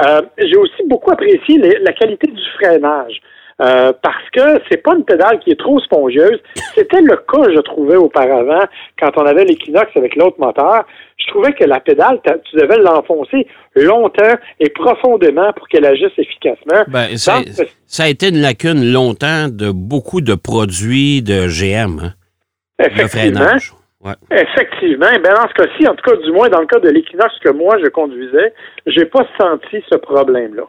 Euh, 0.06 0.22
J'ai 0.38 0.56
aussi 0.56 0.82
beaucoup 0.86 1.10
apprécié 1.10 1.58
les- 1.58 1.78
la 1.80 1.92
qualité 1.92 2.28
du 2.28 2.42
freinage. 2.60 3.20
Euh, 3.60 3.92
parce 4.02 4.30
que 4.32 4.62
c'est 4.70 4.78
pas 4.82 4.94
une 4.94 5.04
pédale 5.04 5.38
qui 5.40 5.50
est 5.50 5.58
trop 5.58 5.78
spongieuse. 5.80 6.40
C'était 6.74 7.02
le 7.02 7.16
cas, 7.16 7.50
je 7.54 7.60
trouvais, 7.60 7.96
auparavant, 7.96 8.64
quand 8.98 9.10
on 9.16 9.26
avait 9.26 9.44
l'Equinox 9.44 9.90
avec 9.96 10.16
l'autre 10.16 10.36
moteur. 10.38 10.86
Je 11.18 11.26
trouvais 11.26 11.52
que 11.52 11.64
la 11.64 11.80
pédale, 11.80 12.20
tu 12.50 12.56
devais 12.56 12.78
l'enfoncer 12.78 13.46
longtemps 13.76 14.34
et 14.58 14.70
profondément 14.70 15.52
pour 15.52 15.68
qu'elle 15.68 15.84
agisse 15.84 16.12
efficacement. 16.16 16.84
Ben, 16.88 17.16
ça, 17.18 17.36
Donc, 17.36 17.68
ça 17.86 18.04
a 18.04 18.08
été 18.08 18.30
une 18.30 18.40
lacune 18.40 18.90
longtemps 18.92 19.48
de 19.48 19.70
beaucoup 19.70 20.22
de 20.22 20.34
produits 20.34 21.20
de 21.20 21.46
GM, 21.46 22.00
hein, 22.00 22.14
le 22.78 22.86
effectivement, 22.86 23.40
freinage. 23.40 23.72
Ouais. 24.02 24.14
Effectivement. 24.30 25.10
Ben, 25.22 25.34
dans 25.34 25.48
ce 25.48 25.54
cas-ci, 25.62 25.86
en 25.86 25.94
tout 25.94 26.10
cas, 26.10 26.16
du 26.16 26.32
moins 26.32 26.48
dans 26.48 26.60
le 26.60 26.66
cas 26.66 26.78
de 26.78 26.88
l'Equinox 26.88 27.38
que 27.44 27.50
moi 27.50 27.76
je 27.84 27.90
conduisais, 27.90 28.54
j'ai 28.86 29.04
pas 29.04 29.26
senti 29.38 29.84
ce 29.90 29.96
problème-là. 29.96 30.62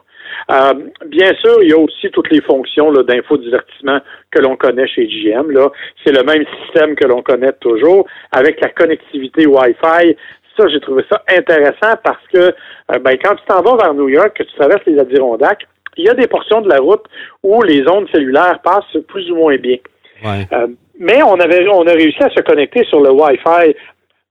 Euh, 0.50 0.74
bien 1.06 1.32
sûr, 1.40 1.62
il 1.62 1.70
y 1.70 1.72
a 1.72 1.78
aussi 1.78 2.10
toutes 2.10 2.30
les 2.30 2.40
fonctions 2.40 2.92
d'infodivertissement 2.92 4.00
que 4.30 4.40
l'on 4.40 4.56
connaît 4.56 4.86
chez 4.86 5.06
GM. 5.06 5.50
Là. 5.50 5.70
C'est 6.04 6.12
le 6.12 6.22
même 6.22 6.44
système 6.62 6.94
que 6.94 7.06
l'on 7.06 7.22
connaît 7.22 7.52
toujours, 7.60 8.06
avec 8.32 8.60
la 8.60 8.68
connectivité 8.68 9.46
Wi-Fi. 9.46 10.16
Ça, 10.56 10.68
j'ai 10.68 10.80
trouvé 10.80 11.04
ça 11.10 11.22
intéressant 11.28 11.96
parce 12.04 12.26
que 12.32 12.38
euh, 12.38 12.98
ben, 12.98 13.16
quand 13.22 13.34
tu 13.36 13.44
t'en 13.46 13.62
vas 13.62 13.76
vers 13.76 13.94
New 13.94 14.08
York, 14.08 14.36
que 14.36 14.42
tu 14.42 14.54
traverses 14.54 14.84
les 14.86 14.98
Adirondacks, 14.98 15.66
il 15.96 16.04
y 16.04 16.08
a 16.08 16.14
des 16.14 16.26
portions 16.26 16.60
de 16.60 16.68
la 16.68 16.78
route 16.78 17.04
où 17.42 17.62
les 17.62 17.86
ondes 17.88 18.08
cellulaires 18.12 18.60
passent 18.62 18.96
plus 19.08 19.30
ou 19.30 19.36
moins 19.36 19.56
bien. 19.56 19.76
Ouais. 20.24 20.46
Euh, 20.52 20.68
mais 20.98 21.22
on 21.22 21.38
avait 21.40 21.66
on 21.68 21.86
a 21.86 21.92
réussi 21.92 22.22
à 22.22 22.30
se 22.30 22.40
connecter 22.42 22.84
sur 22.84 23.00
le 23.00 23.10
Wi-Fi 23.10 23.74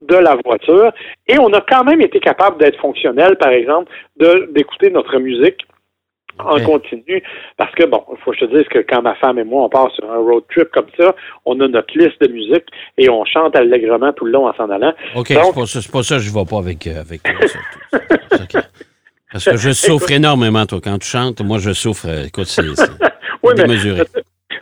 de 0.01 0.15
la 0.15 0.35
voiture 0.43 0.91
et 1.27 1.37
on 1.39 1.51
a 1.53 1.61
quand 1.61 1.83
même 1.83 2.01
été 2.01 2.19
capable 2.19 2.57
d'être 2.57 2.79
fonctionnel, 2.79 3.35
par 3.37 3.49
exemple, 3.49 3.91
d'écouter 4.15 4.89
notre 4.89 5.17
musique 5.19 5.65
en 6.39 6.59
continu. 6.61 7.23
Parce 7.57 7.73
que, 7.75 7.85
bon, 7.85 8.03
il 8.11 8.17
faut 8.23 8.31
que 8.31 8.37
je 8.39 8.45
te 8.45 8.57
dise 8.57 8.67
que 8.69 8.79
quand 8.79 9.01
ma 9.01 9.15
femme 9.15 9.39
et 9.39 9.43
moi, 9.43 9.65
on 9.65 9.69
part 9.69 9.91
sur 9.91 10.09
un 10.11 10.17
road 10.17 10.43
trip 10.49 10.69
comme 10.71 10.87
ça, 10.97 11.15
on 11.45 11.59
a 11.59 11.67
notre 11.67 11.97
liste 11.97 12.21
de 12.21 12.27
musique 12.27 12.65
et 12.97 13.09
on 13.09 13.25
chante 13.25 13.55
allègrement 13.55 14.13
tout 14.13 14.25
le 14.25 14.31
long 14.31 14.47
en 14.47 14.53
s'en 14.55 14.69
allant. 14.69 14.93
OK, 15.15 15.27
c'est 15.27 15.35
pas 15.35 15.91
pas 15.91 16.03
ça 16.03 16.19
je 16.19 16.31
vais 16.31 16.45
pas 16.45 16.57
avec, 16.57 16.87
euh, 16.87 17.01
avec 17.01 17.21
Parce 19.31 19.45
que 19.45 19.57
je 19.57 19.71
souffre 19.73 20.11
énormément, 20.11 20.65
toi. 20.65 20.79
Quand 20.83 20.97
tu 20.97 21.07
chantes, 21.07 21.41
moi, 21.41 21.57
je 21.59 21.73
souffre. 21.73 22.07
euh, 22.07 22.25
Écoute, 22.25 22.45
c'est 22.47 22.63
Oui, 23.43 23.53
mais. 23.57 23.77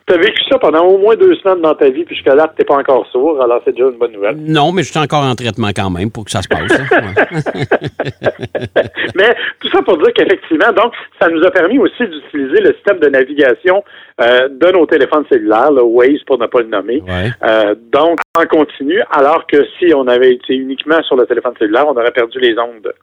Tu 0.10 0.16
as 0.16 0.18
vécu 0.18 0.42
ça 0.50 0.58
pendant 0.58 0.86
au 0.86 0.98
moins 0.98 1.16
deux 1.16 1.36
semaines 1.36 1.62
dans 1.62 1.76
ta 1.76 1.90
vie, 1.90 2.04
puis 2.04 2.16
jusqu'à 2.16 2.34
là, 2.34 2.48
tu 2.48 2.62
n'es 2.62 2.66
pas 2.66 2.76
encore 2.78 3.06
sourd, 3.12 3.40
alors 3.42 3.62
c'est 3.64 3.72
déjà 3.74 3.86
une 3.90 3.98
bonne 3.98 4.12
nouvelle. 4.14 4.38
Non, 4.38 4.72
mais 4.72 4.82
je 4.82 4.90
suis 4.90 5.00
encore 5.00 5.24
en 5.24 5.36
traitement 5.36 5.68
quand 5.70 5.90
même 5.92 6.10
pour 6.12 6.26
que 6.26 6.32
ça 6.32 6.42
se 6.42 6.48
passe. 6.48 6.72
hein. 6.72 7.14
Mais 9.16 9.36
tout 9.60 9.70
ça 9.70 9.82
pour 9.82 9.98
dire 9.98 10.12
qu'effectivement, 10.16 10.72
donc, 10.76 10.94
ça 11.22 11.30
nous 11.30 11.44
a 11.44 11.52
permis 11.52 11.78
aussi 11.80 12.04
d'utiliser 12.08 12.62
le 12.62 12.74
système 12.74 13.00
de 13.00 13.08
navigation 13.10 13.84
euh, 14.22 14.48
de 14.50 14.72
nos 14.72 14.86
téléphones 14.86 15.26
cellulaires, 15.32 15.72
le 15.72 15.84
Waze 15.84 16.24
pour 16.26 16.40
ne 16.40 16.48
pas 16.48 16.62
le 16.62 16.68
nommer. 16.68 17.02
Ouais. 17.02 17.30
Euh, 17.44 17.76
donc, 17.92 18.20
en 18.38 18.46
continu, 18.46 19.02
alors 19.12 19.46
que 19.48 19.66
si 19.78 19.94
on 19.94 20.08
avait 20.08 20.34
été 20.34 20.56
uniquement 20.56 21.02
sur 21.04 21.16
le 21.16 21.26
téléphone 21.26 21.54
cellulaire, 21.60 21.86
on 21.88 21.96
aurait 21.98 22.12
perdu 22.12 22.40
les 22.40 22.58
ondes. 22.58 22.94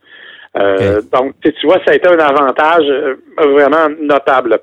Euh, 0.57 1.01
Donc, 1.13 1.35
tu 1.43 1.49
sais, 1.49 1.55
tu 1.61 1.67
vois, 1.67 1.79
ça 1.85 1.93
a 1.93 1.95
été 1.95 2.09
un 2.09 2.19
avantage 2.19 2.89
euh, 2.89 3.17
vraiment 3.39 3.89
notable. 4.01 4.59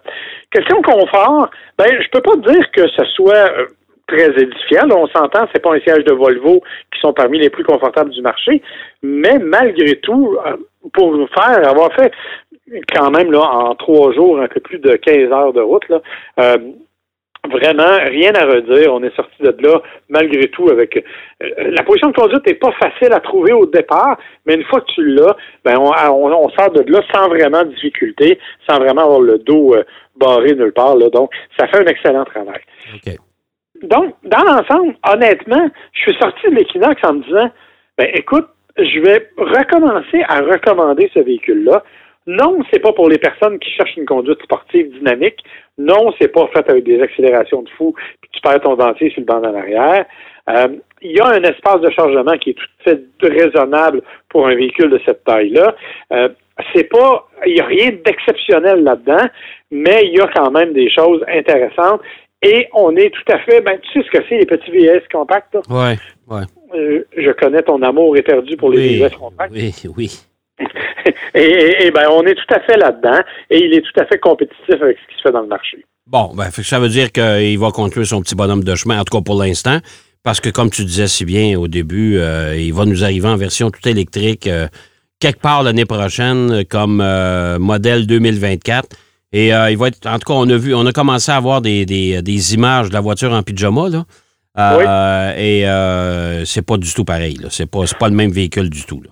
Question 0.51 0.81
confort, 0.81 1.50
ben, 1.77 1.88
je 2.01 2.09
peux 2.09 2.21
pas 2.21 2.35
dire 2.35 2.71
que 2.71 2.88
ce 2.88 3.05
soit 3.15 3.50
euh, 3.57 3.65
très 4.07 4.29
édifiant. 4.41 4.88
Là, 4.88 4.95
on 4.97 5.07
s'entend, 5.07 5.47
c'est 5.53 5.62
pas 5.62 5.75
un 5.75 5.79
siège 5.79 6.03
de 6.05 6.13
Volvo 6.13 6.62
qui 6.93 7.00
sont 7.00 7.13
parmi 7.13 7.39
les 7.39 7.50
plus 7.50 7.63
confortables 7.63 8.12
du 8.12 8.21
marché, 8.21 8.62
mais 9.01 9.38
malgré 9.39 9.95
tout, 9.97 10.38
euh, 10.45 10.57
pour 10.93 11.13
faire, 11.29 11.67
avoir 11.67 11.93
fait 11.93 12.12
quand 12.93 13.12
même 13.12 13.31
là 13.31 13.41
en 13.41 13.75
trois 13.75 14.13
jours 14.13 14.39
un 14.39 14.47
peu 14.47 14.59
plus 14.59 14.79
de 14.79 14.95
15 14.95 15.31
heures 15.31 15.53
de 15.53 15.62
route, 15.62 15.88
là, 15.89 16.01
euh, 16.39 16.57
Vraiment, 17.50 17.97
rien 18.05 18.33
à 18.35 18.45
redire. 18.45 18.93
On 18.93 19.03
est 19.03 19.13
sorti 19.15 19.41
de 19.41 19.53
là, 19.67 19.81
malgré 20.07 20.47
tout, 20.47 20.69
avec 20.69 20.95
euh, 20.95 21.50
la 21.57 21.83
position 21.83 22.09
de 22.09 22.15
conduite 22.15 22.47
n'est 22.47 22.53
pas 22.53 22.71
facile 22.71 23.12
à 23.12 23.19
trouver 23.19 23.51
au 23.51 23.65
départ, 23.65 24.17
mais 24.45 24.55
une 24.55 24.63
fois 24.63 24.79
que 24.79 24.91
tu 24.93 25.05
l'as, 25.05 25.35
ben 25.65 25.77
on, 25.77 25.91
on, 25.91 26.50
sort 26.51 26.71
de 26.71 26.89
là 26.89 27.01
sans 27.13 27.27
vraiment 27.27 27.63
de 27.63 27.73
difficulté, 27.73 28.39
sans 28.69 28.79
vraiment 28.79 29.03
avoir 29.03 29.19
le 29.19 29.39
dos 29.39 29.75
euh, 29.75 29.83
barré 30.15 30.55
nulle 30.55 30.71
part. 30.71 30.95
Là. 30.95 31.09
Donc, 31.09 31.31
ça 31.59 31.67
fait 31.67 31.79
un 31.79 31.85
excellent 31.85 32.23
travail. 32.23 32.62
Donc, 33.81 34.15
dans 34.23 34.43
l'ensemble, 34.43 34.95
honnêtement, 35.05 35.69
je 35.91 36.00
suis 36.00 36.17
sorti 36.21 36.50
de 36.50 36.55
l'Equinox 36.55 36.95
en 37.03 37.13
me 37.15 37.23
disant, 37.23 37.51
ben 37.97 38.07
écoute, 38.13 38.47
je 38.77 39.00
vais 39.01 39.29
recommencer 39.38 40.23
à 40.29 40.39
recommander 40.41 41.12
ce 41.13 41.19
véhicule-là. 41.19 41.83
Non, 42.25 42.60
c'est 42.72 42.80
pas 42.80 42.94
pour 42.94 43.10
les 43.10 43.18
personnes 43.18 43.60
qui 43.60 43.70
cherchent 43.72 43.98
une 43.98 44.06
conduite 44.06 44.42
sportive 44.44 44.89
dynamique. 44.98 45.44
Non, 45.77 46.13
c'est 46.20 46.30
pas 46.30 46.48
fait 46.53 46.70
avec 46.70 46.84
des 46.84 47.01
accélérations 47.01 47.63
de 47.63 47.70
fou 47.70 47.94
puis 48.22 48.30
tu 48.32 48.42
perds 48.42 48.62
ton 48.62 48.75
dentier 48.75 49.10
sur 49.10 49.22
le 49.22 49.25
banc 49.25 49.39
en 49.39 49.56
arrière. 49.56 50.06
Euh, 50.50 50.68
il 51.01 51.12
y 51.12 51.20
a 51.20 51.27
un 51.27 51.42
espace 51.44 51.82
de 51.82 51.89
chargement 51.89 52.38
qui 52.38 52.51
est 52.51 52.53
tout 52.53 52.65
à 52.86 52.92
fait 52.92 53.01
raisonnable 53.22 54.01
pour 54.30 54.48
un 54.48 54.56
véhicule 54.56 54.89
de 54.89 55.00
cette 55.06 55.24
taille-là. 55.24 55.75
Euh, 56.12 56.30
c'est 56.74 56.86
pas, 56.86 57.27
il 57.46 57.56
n'y 57.56 57.60
a 57.60 57.65
rien 57.65 57.92
d'exceptionnel 58.06 58.84
là-dedans, 58.84 59.27
mais 59.72 60.03
il 60.06 60.18
y 60.18 60.22
a 60.22 60.27
quand 60.27 60.51
même 60.51 60.74
des 60.74 60.89
choses 60.89 61.24
intéressantes. 61.27 62.01
Et 62.42 62.68
on 62.74 62.96
est 62.96 63.10
tout 63.10 63.32
à 63.32 63.39
fait, 63.39 63.62
ben, 63.62 63.80
tu 63.80 64.00
sais 64.00 64.06
ce 64.06 64.18
que 64.18 64.24
c'est, 64.27 64.38
les 64.38 64.46
petits 64.46 64.72
VS 64.72 65.03
compacts? 65.12 65.58
Oui, 65.70 65.94
oui. 66.27 66.42
Euh, 66.75 67.03
je 67.15 67.32
connais 67.32 67.62
ton 67.62 67.82
amour 67.82 68.18
éperdu 68.18 68.58
pour 68.58 68.70
les 68.72 69.00
VS 69.00 69.15
compacts. 69.18 69.53
Oui, 69.53 69.74
oui. 69.96 70.25
et, 71.33 71.91
ben, 71.91 72.07
on 72.12 72.24
est 72.25 72.36
tout 72.36 72.53
à 72.53 72.60
fait 72.62 72.77
là-dedans 72.77 73.19
et 73.50 73.65
il 73.65 73.74
est 73.74 73.81
tout 73.81 74.00
à 74.00 74.05
fait 74.05 74.19
compétitif 74.19 74.81
avec 74.81 74.98
ce 74.98 75.13
qui 75.13 75.17
se 75.17 75.22
fait 75.24 75.31
dans 75.31 75.41
le 75.41 75.48
marché. 75.48 75.83
Bon, 76.05 76.31
ben, 76.36 76.50
ça 76.51 76.79
veut 76.79 76.89
dire 76.89 77.12
qu'il 77.12 77.57
va 77.60 77.72
conclure 77.72 78.05
son 78.05 78.22
petit 78.22 78.36
bonhomme 78.36 78.63
de 78.63 78.75
chemin, 78.75 79.00
en 79.00 79.03
tout 79.03 79.17
cas 79.17 79.24
pour 79.24 79.41
l'instant, 79.41 79.79
parce 80.22 80.39
que 80.39 80.50
comme 80.50 80.69
tu 80.69 80.83
disais 80.86 81.07
si 81.07 81.25
bien 81.25 81.57
au 81.57 81.67
début, 81.67 82.17
euh, 82.17 82.55
il 82.57 82.74
va 82.74 82.86
nous 82.86 83.03
arriver 83.03 83.27
en 83.27 83.38
version 83.38 83.72
tout 83.72 83.88
électrique 83.88 84.48
euh, 84.48 84.67
quelque 85.19 85.39
part 85.39 85.63
l'année 85.63 85.86
prochaine 85.86 86.65
comme 86.65 87.01
euh, 87.01 87.57
modèle 87.60 88.05
2024. 88.05 88.89
Et 89.36 89.48
il 89.48 89.77
va 89.77 89.88
être, 89.88 90.05
en 90.05 90.19
tout 90.19 90.27
cas, 90.27 90.33
on 90.36 90.48
a 90.48 90.57
vu, 90.57 90.75
on 90.75 90.86
a 90.86 90.91
commencé 90.91 91.31
à 91.31 91.38
avoir 91.38 91.60
des, 91.60 91.88
des, 91.88 92.53
images 92.53 92.89
de 92.89 92.93
la 92.93 93.01
voiture 93.01 93.33
en 93.33 93.41
pyjama, 93.41 93.89
là. 93.89 95.33
Et 95.36 95.65
c'est 96.45 96.62
pas 96.62 96.77
du 96.77 96.93
tout 96.93 97.03
pareil. 97.03 97.39
C'est 97.50 97.65
pas, 97.65 97.79
pas 98.00 98.10
le 98.10 98.15
même 98.15 98.31
véhicule 98.31 98.69
du 98.69 98.86
tout. 98.86 99.01
Là. 99.01 99.10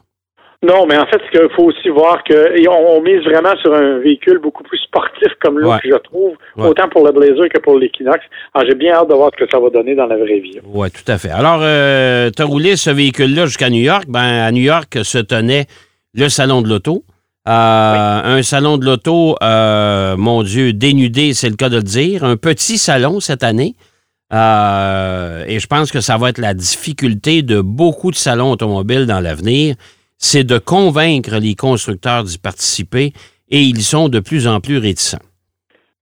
Non, 0.63 0.85
mais 0.85 0.95
en 0.95 1.07
fait, 1.07 1.19
il 1.33 1.49
faut 1.55 1.63
aussi 1.63 1.89
voir 1.89 2.23
que 2.23 2.67
on, 2.69 3.01
mise 3.01 3.23
vraiment 3.23 3.55
sur 3.57 3.73
un 3.73 3.97
véhicule 3.97 4.37
beaucoup 4.37 4.61
plus 4.61 4.77
sportif 4.77 5.29
comme 5.41 5.57
l'autre, 5.57 5.79
je 5.83 5.95
trouve, 5.95 6.35
autant 6.57 6.87
pour 6.89 7.05
le 7.05 7.11
Blazer 7.11 7.49
que 7.49 7.59
pour 7.59 7.79
l'Equinox. 7.79 8.19
Alors, 8.53 8.67
j'ai 8.69 8.75
bien 8.75 8.93
hâte 8.93 9.09
de 9.09 9.15
voir 9.15 9.31
ce 9.33 9.43
que 9.43 9.49
ça 9.49 9.59
va 9.59 9.69
donner 9.69 9.95
dans 9.95 10.05
la 10.05 10.17
vraie 10.17 10.39
vie. 10.39 10.59
Oui, 10.63 10.89
tout 10.91 11.11
à 11.11 11.17
fait. 11.17 11.31
Alors, 11.31 11.61
euh, 11.63 12.29
tu 12.35 12.41
as 12.41 12.45
roulé 12.45 12.75
ce 12.75 12.91
véhicule-là 12.91 13.47
jusqu'à 13.47 13.69
New 13.71 13.81
York. 13.81 14.05
Ben, 14.07 14.19
à 14.19 14.51
New 14.51 14.61
York 14.61 14.99
se 15.03 15.17
tenait 15.17 15.65
le 16.13 16.29
Salon 16.29 16.61
de 16.61 16.69
l'Auto. 16.69 17.03
Euh, 17.47 18.37
un 18.37 18.43
salon 18.43 18.77
de 18.77 18.85
l'auto, 18.85 19.35
euh, 19.41 20.15
mon 20.15 20.43
Dieu, 20.43 20.73
dénudé, 20.73 21.33
c'est 21.33 21.49
le 21.49 21.55
cas 21.55 21.69
de 21.69 21.77
le 21.77 21.83
dire. 21.83 22.23
Un 22.23 22.37
petit 22.37 22.77
salon 22.77 23.19
cette 23.19 23.43
année. 23.43 23.75
Euh, 24.31 25.43
et 25.47 25.59
je 25.59 25.67
pense 25.67 25.91
que 25.91 25.99
ça 25.99 26.17
va 26.17 26.29
être 26.29 26.37
la 26.37 26.53
difficulté 26.53 27.41
de 27.41 27.59
beaucoup 27.59 28.11
de 28.11 28.15
salons 28.15 28.51
automobiles 28.51 29.05
dans 29.05 29.19
l'avenir 29.19 29.75
c'est 30.21 30.45
de 30.45 30.59
convaincre 30.59 31.37
les 31.41 31.55
constructeurs 31.55 32.23
d'y 32.23 32.37
participer 32.37 33.11
et 33.49 33.59
ils 33.59 33.81
sont 33.81 34.07
de 34.07 34.19
plus 34.19 34.47
en 34.47 34.61
plus 34.61 34.77
réticents. 34.77 35.25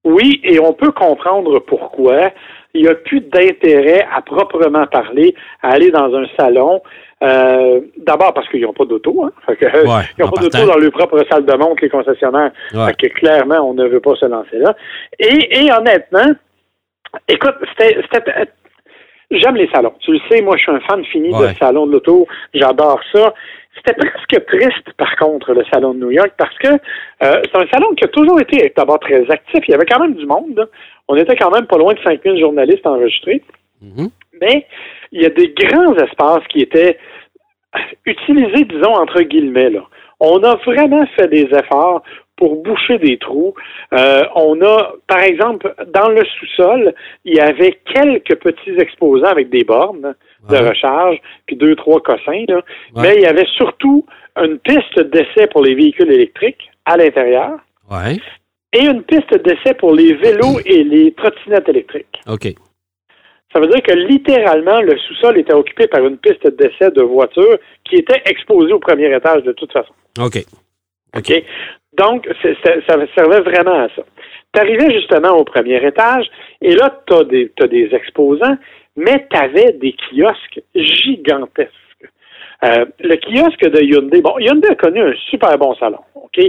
Oui, 0.04 0.40
et 0.44 0.60
on 0.60 0.74
peut 0.74 0.92
comprendre 0.92 1.60
pourquoi. 1.60 2.30
Il 2.74 2.84
n'y 2.84 2.88
a 2.88 2.96
plus 2.96 3.22
d'intérêt 3.22 4.06
à 4.14 4.22
proprement 4.22 4.86
parler 4.86 5.34
à 5.64 5.70
aller 5.70 5.90
dans 5.90 6.14
un 6.14 6.26
salon. 6.38 6.82
Euh, 7.22 7.82
d'abord 7.98 8.34
parce 8.34 8.48
qu'ils 8.50 8.62
n'ont 8.62 8.74
pas 8.74 8.86
d'auto. 8.86 9.24
Hein? 9.24 9.32
ils 9.60 10.24
n'ont 10.24 10.30
pas 10.30 10.42
d'auto 10.42 10.66
dans 10.66 10.78
leur 10.78 10.92
propre 10.92 11.26
salle 11.30 11.46
de 11.46 11.56
montre, 11.56 11.82
les 11.82 11.90
concessionnaires. 11.90 12.52
que 12.72 13.08
clairement, 13.08 13.60
on 13.68 13.74
ne 13.74 13.88
veut 13.88 14.00
pas 14.00 14.16
se 14.16 14.26
lancer 14.26 14.58
là. 14.58 14.76
Et, 15.18 15.70
honnêtement, 15.72 16.36
écoute, 17.28 17.56
c'était 17.78 18.50
J'aime 19.32 19.56
les 19.58 19.70
salons. 19.70 19.94
Tu 20.00 20.12
le 20.12 20.20
sais, 20.28 20.42
moi, 20.42 20.58
je 20.58 20.64
suis 20.64 20.72
un 20.72 20.80
fan 20.80 21.06
fini 21.06 21.30
de 21.30 21.54
salon 21.60 21.86
de 21.86 21.92
l'auto. 21.92 22.28
J'adore 22.54 23.00
ça. 23.14 23.34
C'était 23.86 23.98
presque 23.98 24.46
triste, 24.46 24.94
par 24.98 25.16
contre, 25.16 25.54
le 25.54 25.64
salon 25.72 25.94
de 25.94 26.00
New 26.00 26.12
York, 26.12 26.32
parce 26.38 26.58
que 26.58 26.68
euh, 26.68 27.42
c'est 27.44 27.56
un 27.56 27.68
salon 27.72 27.94
qui 27.96 28.04
a 28.04 28.10
toujours 28.10 28.40
été 28.42 28.72
d'abord 28.76 29.00
très 29.00 29.30
actif. 29.30 29.64
Il 29.68 29.72
y 29.72 29.74
avait 29.74 29.86
quand 29.86 30.00
même 30.00 30.16
du 30.16 30.26
monde. 30.26 30.70
On 31.08 31.16
était 31.16 31.36
quand 31.36 31.52
même 31.52 31.66
pas 31.66 31.78
loin 31.78 31.94
de 31.94 32.00
5000 32.04 32.40
journalistes 32.40 32.86
enregistrés. 32.86 33.42
Mm-hmm. 33.84 34.10
Mais 34.42 34.66
il 35.12 35.22
y 35.22 35.26
a 35.26 35.30
des 35.30 35.50
grands 35.50 35.96
espaces 35.96 36.46
qui 36.50 36.62
étaient 36.62 36.98
utilisés, 38.06 38.66
disons, 38.66 38.96
entre 38.96 39.22
guillemets. 39.22 39.70
Là. 39.70 39.82
On 40.20 40.44
a 40.44 40.56
vraiment 40.56 41.06
fait 41.18 41.28
des 41.28 41.48
efforts 41.56 42.04
pour 42.36 42.64
boucher 42.64 42.98
des 42.98 43.18
trous. 43.18 43.54
Euh, 43.94 44.24
on 44.36 44.62
a, 44.62 44.94
par 45.08 45.20
exemple, 45.20 45.74
dans 45.94 46.10
le 46.10 46.24
sous-sol, 46.24 46.94
il 47.26 47.36
y 47.36 47.40
avait 47.40 47.80
quelques 47.94 48.36
petits 48.36 48.80
exposants 48.80 49.28
avec 49.28 49.50
des 49.50 49.64
bornes 49.64 50.16
de 50.48 50.56
recharge, 50.56 51.18
puis 51.46 51.56
deux, 51.56 51.76
trois 51.76 52.00
cossins. 52.02 52.46
Là. 52.48 52.62
Mais 52.96 53.16
il 53.16 53.22
y 53.22 53.26
avait 53.26 53.48
surtout 53.58 54.06
une 54.38 54.58
piste 54.60 55.00
d'essai 55.00 55.48
pour 55.48 55.64
les 55.64 55.76
véhicules 55.76 56.12
électriques 56.12 56.70
à 56.86 56.98
l'intérieur. 56.98 57.60
Et 58.72 58.86
une 58.86 59.04
piste 59.04 59.34
d'essai 59.44 59.74
pour 59.74 59.94
les 59.96 60.14
vélos 60.14 60.60
et 60.66 60.84
les 60.84 61.12
trottinettes 61.14 61.68
électriques. 61.68 62.22
OK. 62.28 62.54
Ça 63.52 63.60
veut 63.60 63.68
dire 63.68 63.82
que 63.82 63.94
littéralement, 63.94 64.80
le 64.82 64.96
sous-sol 64.98 65.40
était 65.40 65.54
occupé 65.54 65.88
par 65.88 66.06
une 66.06 66.18
piste 66.18 66.48
d'essai 66.56 66.92
de 66.92 67.02
voitures 67.02 67.58
qui 67.84 67.96
était 67.96 68.22
exposée 68.26 68.72
au 68.74 68.80
premier 68.80 69.14
étage 69.14 69.44
de 69.44 69.54
toute 69.54 69.72
façon. 69.72 69.94
OK. 70.20 70.46
OK? 71.18 71.44
Donc, 71.98 72.30
ça 72.44 73.08
servait 73.16 73.42
vraiment 73.42 73.86
à 73.86 73.88
ça. 73.96 74.04
Tu 74.54 74.60
arrivais 74.60 74.94
justement 74.94 75.32
au 75.32 75.44
premier 75.44 75.84
étage 75.86 76.26
et 76.62 76.76
là, 76.76 77.02
tu 77.08 77.14
as, 77.14 77.64
as, 77.64 77.68
des 77.68 77.90
exposants 77.92 78.58
mais 79.00 79.26
tu 79.32 79.38
avais 79.38 79.74
des 79.74 79.94
kiosques 79.94 80.62
gigantesques. 80.76 81.74
Euh, 82.64 82.86
le 83.00 83.16
kiosque 83.16 83.72
de 83.72 83.82
Hyundai, 83.82 84.22
bon, 84.22 84.38
Hyundai 84.38 84.68
a 84.70 84.76
connu 84.76 85.02
un 85.02 85.14
super 85.30 85.58
bon 85.58 85.74
salon, 85.76 86.00
OK? 86.16 86.40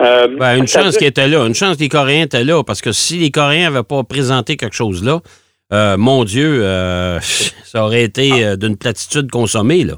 Euh, 0.00 0.26
ben, 0.38 0.56
une 0.56 0.66
chance 0.66 0.96
qu'il 0.96 1.06
était 1.06 1.28
là, 1.28 1.46
une 1.46 1.54
chance 1.54 1.76
que 1.76 1.82
les 1.82 1.90
Coréens 1.90 2.22
étaient 2.22 2.44
là, 2.44 2.62
parce 2.64 2.80
que 2.80 2.90
si 2.92 3.18
les 3.18 3.30
Coréens 3.30 3.70
n'avaient 3.70 3.84
pas 3.84 4.02
présenté 4.02 4.56
quelque 4.56 4.74
chose 4.74 5.04
là, 5.04 5.20
euh, 5.74 5.98
mon 5.98 6.24
Dieu, 6.24 6.62
ça 7.20 7.84
aurait 7.84 8.04
été 8.04 8.56
d'une 8.56 8.78
platitude 8.78 9.30
consommée, 9.30 9.84
là. 9.84 9.94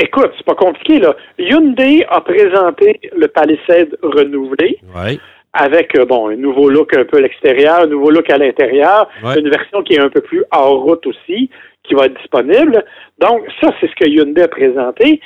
Écoute, 0.00 0.30
c'est 0.36 0.46
pas 0.46 0.54
compliqué, 0.54 1.00
là. 1.00 1.16
Hyundai 1.40 2.06
a 2.08 2.20
présenté 2.20 3.00
le 3.16 3.26
Palisade 3.26 3.98
renouvelé. 4.00 4.78
Oui 4.94 5.18
avec 5.52 5.98
euh, 5.98 6.04
bon 6.04 6.28
un 6.28 6.36
nouveau 6.36 6.68
look 6.68 6.96
un 6.96 7.04
peu 7.04 7.18
à 7.18 7.20
l'extérieur, 7.20 7.80
un 7.80 7.86
nouveau 7.86 8.10
look 8.10 8.30
à 8.30 8.38
l'intérieur, 8.38 9.08
une 9.36 9.50
version 9.50 9.82
qui 9.82 9.94
est 9.94 10.00
un 10.00 10.10
peu 10.10 10.20
plus 10.20 10.44
hors 10.52 10.82
route 10.82 11.06
aussi, 11.06 11.50
qui 11.84 11.94
va 11.94 12.06
être 12.06 12.18
disponible. 12.18 12.84
Donc 13.18 13.46
ça, 13.60 13.70
c'est 13.80 13.88
ce 13.88 13.94
que 13.94 14.08
Hyundai 14.08 14.42
a 14.42 14.48
présenté. 14.48 15.20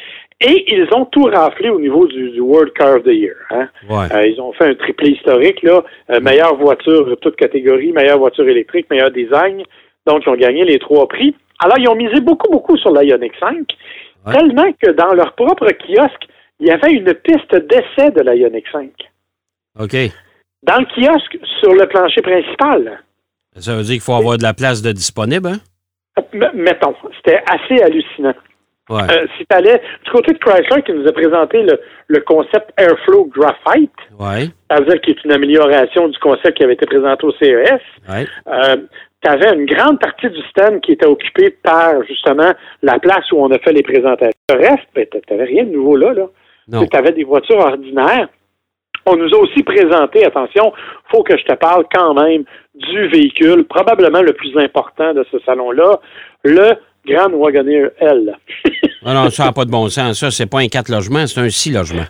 Et 0.44 0.64
ils 0.74 0.88
ont 0.92 1.04
tout 1.04 1.22
raflé 1.22 1.70
au 1.70 1.78
niveau 1.78 2.06
du, 2.08 2.40
World 2.40 2.72
Car 2.72 2.96
of 2.96 3.04
the 3.04 3.14
Year. 3.14 3.36
Hein. 3.50 3.68
Euh, 3.90 4.26
ils 4.26 4.40
ont 4.40 4.52
fait 4.52 4.64
un 4.64 4.74
triplé 4.74 5.10
historique, 5.10 5.62
là. 5.62 5.84
Euh, 6.10 6.20
meilleure 6.20 6.56
voiture 6.56 7.06
de 7.06 7.14
toute 7.14 7.36
catégorie, 7.36 7.92
meilleure 7.92 8.18
voiture 8.18 8.48
électrique, 8.48 8.90
meilleur 8.90 9.12
design. 9.12 9.62
Donc, 10.04 10.24
ils 10.26 10.30
ont 10.30 10.34
gagné 10.34 10.64
les 10.64 10.80
trois 10.80 11.06
prix. 11.06 11.36
Alors, 11.60 11.78
ils 11.78 11.88
ont 11.88 11.94
misé 11.94 12.20
beaucoup, 12.20 12.50
beaucoup 12.50 12.76
sur 12.76 12.90
la 12.90 13.02
5, 13.02 13.56
tellement 14.32 14.72
que 14.82 14.90
dans 14.90 15.12
leur 15.14 15.32
propre 15.34 15.66
kiosque, 15.66 16.26
il 16.58 16.66
y 16.66 16.70
avait 16.72 16.92
une 16.92 17.14
piste 17.14 17.54
d'essai 17.54 18.10
de 18.10 18.22
la 18.22 18.34
5. 18.72 18.90
OK. 19.78 19.96
Dans 20.62 20.78
le 20.78 20.86
kiosque, 20.94 21.38
sur 21.60 21.72
le 21.74 21.86
plancher 21.86 22.22
principal. 22.22 23.02
Ça 23.56 23.74
veut 23.74 23.82
dire 23.82 23.94
qu'il 23.94 24.00
faut 24.00 24.14
avoir 24.14 24.38
de 24.38 24.42
la 24.42 24.54
place 24.54 24.80
de 24.82 24.92
disponible, 24.92 25.48
hein? 25.48 25.58
mettons, 26.54 26.94
c'était 27.16 27.42
assez 27.50 27.82
hallucinant. 27.82 28.34
Ouais. 28.90 29.02
Euh, 29.10 29.26
si 29.38 29.46
tu 29.48 29.56
allais 29.56 29.80
du 30.04 30.10
côté 30.10 30.32
de 30.32 30.38
Chrysler 30.38 30.82
qui 30.82 30.92
nous 30.92 31.06
a 31.06 31.12
présenté 31.12 31.64
le, 32.08 32.20
concept 32.20 32.72
Airflow 32.76 33.26
Graphite, 33.26 33.92
ouais. 34.18 34.48
c'est-à-dire 34.68 35.00
qui 35.00 35.10
est 35.10 35.24
une 35.24 35.32
amélioration 35.32 36.08
du 36.08 36.18
concept 36.18 36.56
qui 36.56 36.64
avait 36.64 36.74
été 36.74 36.86
présenté 36.86 37.24
au 37.24 37.32
CES, 37.32 37.80
ouais. 38.08 38.26
euh, 38.48 38.76
tu 39.22 39.30
avais 39.30 39.54
une 39.54 39.66
grande 39.66 40.00
partie 40.00 40.28
du 40.28 40.42
stand 40.50 40.80
qui 40.80 40.92
était 40.92 41.06
occupée 41.06 41.50
par 41.50 42.02
justement 42.04 42.52
la 42.82 42.98
place 42.98 43.30
où 43.30 43.36
on 43.36 43.50
a 43.52 43.58
fait 43.60 43.72
les 43.72 43.82
présentations. 43.82 44.30
Le 44.50 44.56
reste, 44.56 44.88
ben, 44.94 45.06
tu 45.10 45.32
n'avais 45.32 45.44
rien 45.44 45.64
de 45.64 45.70
nouveau 45.70 45.96
là. 45.96 46.12
là. 46.12 46.26
Tu 46.68 46.96
avais 46.96 47.12
des 47.12 47.24
voitures 47.24 47.58
ordinaires 47.58 48.28
on 49.06 49.16
nous 49.16 49.28
a 49.34 49.38
aussi 49.38 49.62
présenté, 49.62 50.24
attention, 50.24 50.72
faut 51.10 51.22
que 51.22 51.36
je 51.36 51.44
te 51.44 51.54
parle 51.54 51.84
quand 51.92 52.14
même 52.14 52.44
du 52.74 53.08
véhicule, 53.08 53.64
probablement 53.64 54.22
le 54.22 54.32
plus 54.32 54.56
important 54.58 55.12
de 55.14 55.24
ce 55.30 55.38
salon-là, 55.40 56.00
le 56.44 56.72
Grand 57.06 57.30
Wagoneer 57.32 57.88
L. 57.98 58.36
non, 59.04 59.14
non, 59.14 59.30
ça 59.30 59.46
n'a 59.46 59.52
pas 59.52 59.64
de 59.64 59.70
bon 59.70 59.88
sens. 59.88 60.18
Ça, 60.20 60.30
c'est 60.30 60.46
pas 60.46 60.60
un 60.60 60.68
quatre 60.68 60.88
logements, 60.88 61.26
c'est 61.26 61.40
un 61.40 61.50
six 61.50 61.72
logements. 61.72 62.06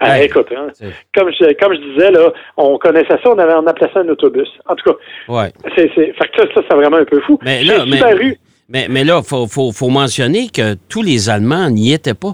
Ah, 0.00 0.20
écoute, 0.22 0.48
hein, 0.54 0.66
comme, 1.14 1.30
je, 1.30 1.52
comme 1.54 1.72
je 1.72 1.80
disais, 1.92 2.10
là, 2.10 2.30
on 2.58 2.76
connaissait 2.78 3.08
ça, 3.22 3.30
on, 3.30 3.38
avait, 3.38 3.54
on 3.54 3.66
appelait 3.66 3.88
ça 3.94 4.00
un 4.00 4.08
autobus. 4.08 4.48
En 4.66 4.74
tout 4.74 4.90
cas, 4.92 4.96
Ouais. 5.28 5.50
c'est, 5.76 5.90
c'est, 5.94 6.12
fait 6.12 6.28
que 6.28 6.42
ça, 6.42 6.44
ça, 6.54 6.60
c'est 6.68 6.76
vraiment 6.76 6.98
un 6.98 7.04
peu 7.04 7.20
fou. 7.20 7.38
Mais 7.42 7.62
là, 7.64 7.84
mais- 7.86 8.36
Mais, 8.68 8.86
mais 8.90 9.04
là, 9.04 9.20
il 9.22 9.26
faut, 9.28 9.46
faut, 9.46 9.72
faut 9.72 9.88
mentionner 9.88 10.48
que 10.48 10.74
tous 10.90 11.02
les 11.02 11.30
Allemands 11.30 11.70
n'y 11.70 11.92
étaient 11.94 12.14
pas. 12.14 12.32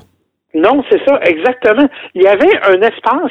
Non, 0.55 0.83
c'est 0.91 1.01
ça, 1.07 1.21
exactement. 1.23 1.89
Il 2.15 2.23
y 2.23 2.27
avait 2.27 2.57
un 2.65 2.81
espace 2.81 3.31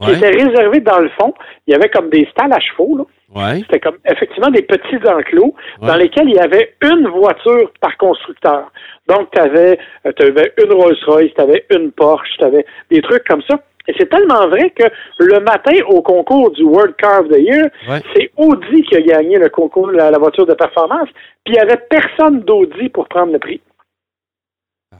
qui 0.00 0.10
Ouais. 0.10 0.16
était 0.16 0.30
réservé 0.30 0.80
dans 0.80 0.98
le 0.98 1.08
fond. 1.18 1.32
Il 1.66 1.72
y 1.72 1.74
avait 1.74 1.88
comme 1.88 2.10
des 2.10 2.26
stalles 2.30 2.52
à 2.52 2.60
chevaux, 2.60 2.96
là. 2.98 3.04
Ouais. 3.34 3.58
C'était 3.60 3.80
comme 3.80 3.96
effectivement 4.08 4.50
des 4.50 4.62
petits 4.62 4.96
enclos 5.08 5.54
Ouais. 5.80 5.88
dans 5.88 5.96
lesquels 5.96 6.28
il 6.28 6.36
y 6.36 6.38
avait 6.38 6.74
une 6.82 7.08
voiture 7.08 7.70
par 7.80 7.96
constructeur. 7.96 8.70
Donc, 9.08 9.28
tu 9.32 9.40
avais, 9.40 9.78
une 10.04 10.72
Rolls-Royce, 10.72 11.32
tu 11.34 11.40
avais 11.42 11.64
une 11.70 11.90
Porsche, 11.92 12.28
tu 12.38 12.44
avais 12.44 12.64
des 12.90 13.02
trucs 13.02 13.24
comme 13.26 13.42
ça. 13.48 13.58
Et 13.88 13.94
c'est 13.98 14.08
tellement 14.08 14.48
vrai 14.48 14.70
que 14.70 14.84
le 15.20 15.38
matin, 15.40 15.72
au 15.88 16.02
concours 16.02 16.50
du 16.52 16.64
World 16.64 16.94
Car 16.98 17.20
of 17.22 17.28
the 17.28 17.38
Year, 17.38 17.66
Ouais. 17.88 18.00
c'est 18.14 18.30
Audi 18.36 18.82
qui 18.82 18.96
a 18.96 19.00
gagné 19.00 19.38
le 19.38 19.48
concours 19.48 19.88
de 19.88 19.92
la, 19.92 20.10
la 20.10 20.18
voiture 20.18 20.44
de 20.46 20.54
performance, 20.54 21.08
puis 21.44 21.54
il 21.54 21.58
n'y 21.58 21.58
avait 21.60 21.80
personne 21.88 22.40
d'Audi 22.40 22.88
pour 22.88 23.06
prendre 23.08 23.32
le 23.32 23.38
prix. 23.38 23.60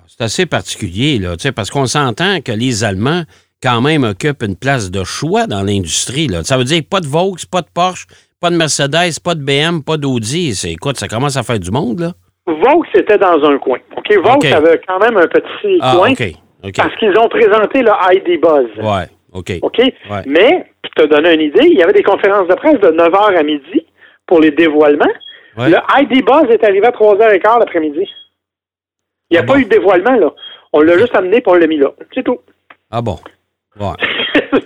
C'est 0.07 0.23
assez 0.25 0.47
particulier, 0.47 1.19
là, 1.19 1.37
tu 1.37 1.43
sais, 1.43 1.53
parce 1.53 1.71
qu'on 1.71 1.87
s'entend 1.87 2.41
que 2.41 2.53
les 2.53 2.85
Allemands, 2.85 3.23
quand 3.63 3.81
même, 3.81 4.05
occupent 4.05 4.43
une 4.43 4.57
place 4.57 4.91
de 4.91 5.03
choix 5.05 5.47
dans 5.47 5.63
l'industrie. 5.63 6.29
Ça 6.45 6.57
veut 6.59 6.65
dire 6.65 6.83
pas 6.89 7.01
de 7.01 7.07
Vaux, 7.07 7.35
pas 7.51 7.63
de 7.63 7.69
Porsche, 7.73 8.07
pas 8.41 8.51
de 8.51 8.57
Mercedes, 8.57 9.19
pas 9.25 9.35
de 9.35 9.43
BM, 9.43 9.83
pas 9.83 9.97
d'Audi. 9.97 10.55
Écoute, 10.69 10.97
ça 10.99 11.09
commence 11.09 11.37
à 11.37 11.43
faire 11.43 11.59
du 11.59 11.71
monde, 11.71 12.01
là. 12.01 12.13
Vaux 12.47 12.85
était 12.95 13.19
dans 13.19 13.43
un 13.45 13.59
coin. 13.59 13.79
OK, 13.97 14.15
Vaux 14.19 14.39
avait 14.55 14.81
quand 14.87 14.99
même 15.01 15.17
un 15.17 15.27
petit 15.27 15.79
Ah, 15.81 15.95
coin 15.97 16.13
OK. 16.13 16.23
OK. 16.65 16.73
parce 16.77 16.97
qu'ils 16.97 17.19
ont 17.19 17.29
présenté 17.29 17.83
le 17.83 17.91
ID 18.15 18.41
Buzz. 18.41 18.69
Ouais, 18.85 19.07
OK. 19.33 19.53
OK? 19.63 19.79
Ouais. 19.79 20.23
Mais, 20.27 20.67
pour 20.83 21.05
te 21.05 21.09
donner 21.09 21.35
une 21.35 21.41
idée, 21.41 21.67
il 21.71 21.79
y 21.79 21.83
avait 21.83 21.93
des 21.93 22.03
conférences 22.05 22.47
de 22.49 22.55
presse 22.55 22.81
de 22.81 22.89
9h 22.89 23.37
à 23.39 23.43
midi 23.43 23.85
pour 24.27 24.41
les 24.41 24.51
dévoilements. 24.53 25.05
Ouais. 25.57 25.71
Le 25.71 25.77
ID 26.01 26.25
Buzz 26.25 26.45
est 26.51 26.63
arrivé 26.65 26.87
à 26.87 26.91
3h15 26.91 27.59
l'après-midi. 27.61 28.07
Il 29.31 29.35
n'y 29.35 29.39
a 29.39 29.41
Ah 29.41 29.47
pas 29.47 29.55
bon? 29.55 29.59
eu 29.61 29.65
de 29.65 29.69
dévoilement, 29.71 30.15
là. 30.17 30.31
On 30.73 30.81
l'a 30.83 30.99
juste 30.99 31.17
amené 31.17 31.41
pour 31.41 31.57
le 31.57 31.67
mis 31.67 31.79
là. 31.79 31.91
C'est 32.15 32.23
tout. 32.23 32.39
Ah 32.91 33.03
bon? 33.03 33.19
Ouais. 33.79 33.95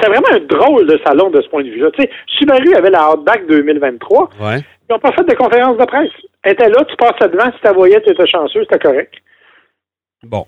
c'est 0.00 0.08
vraiment 0.08 0.28
un 0.32 0.40
drôle 0.40 0.86
de 0.86 0.98
salon 1.04 1.30
de 1.30 1.40
ce 1.40 1.48
point 1.48 1.62
de 1.62 1.70
vue-là. 1.70 1.90
Tu 1.92 2.02
sais, 2.02 2.10
Subaru 2.38 2.74
avait 2.74 2.90
la 2.90 3.12
Outback 3.12 3.46
2023. 3.46 4.30
Ouais. 4.40 4.58
Ils 4.88 4.92
n'ont 4.92 4.98
pas 4.98 5.12
fait 5.12 5.24
de 5.24 5.34
conférence 5.34 5.76
de 5.76 5.84
presse. 5.84 6.10
Elle 6.42 6.52
était 6.52 6.68
là, 6.68 6.84
tu 6.84 6.96
passais 6.96 7.28
devant, 7.30 7.50
si 7.52 7.58
tu 7.58 7.64
la 7.64 7.72
voyais, 7.72 8.00
tu 8.02 8.10
étais 8.10 8.26
chanceux, 8.26 8.60
c'était 8.62 8.78
correct. 8.78 9.14
Bon. 10.22 10.46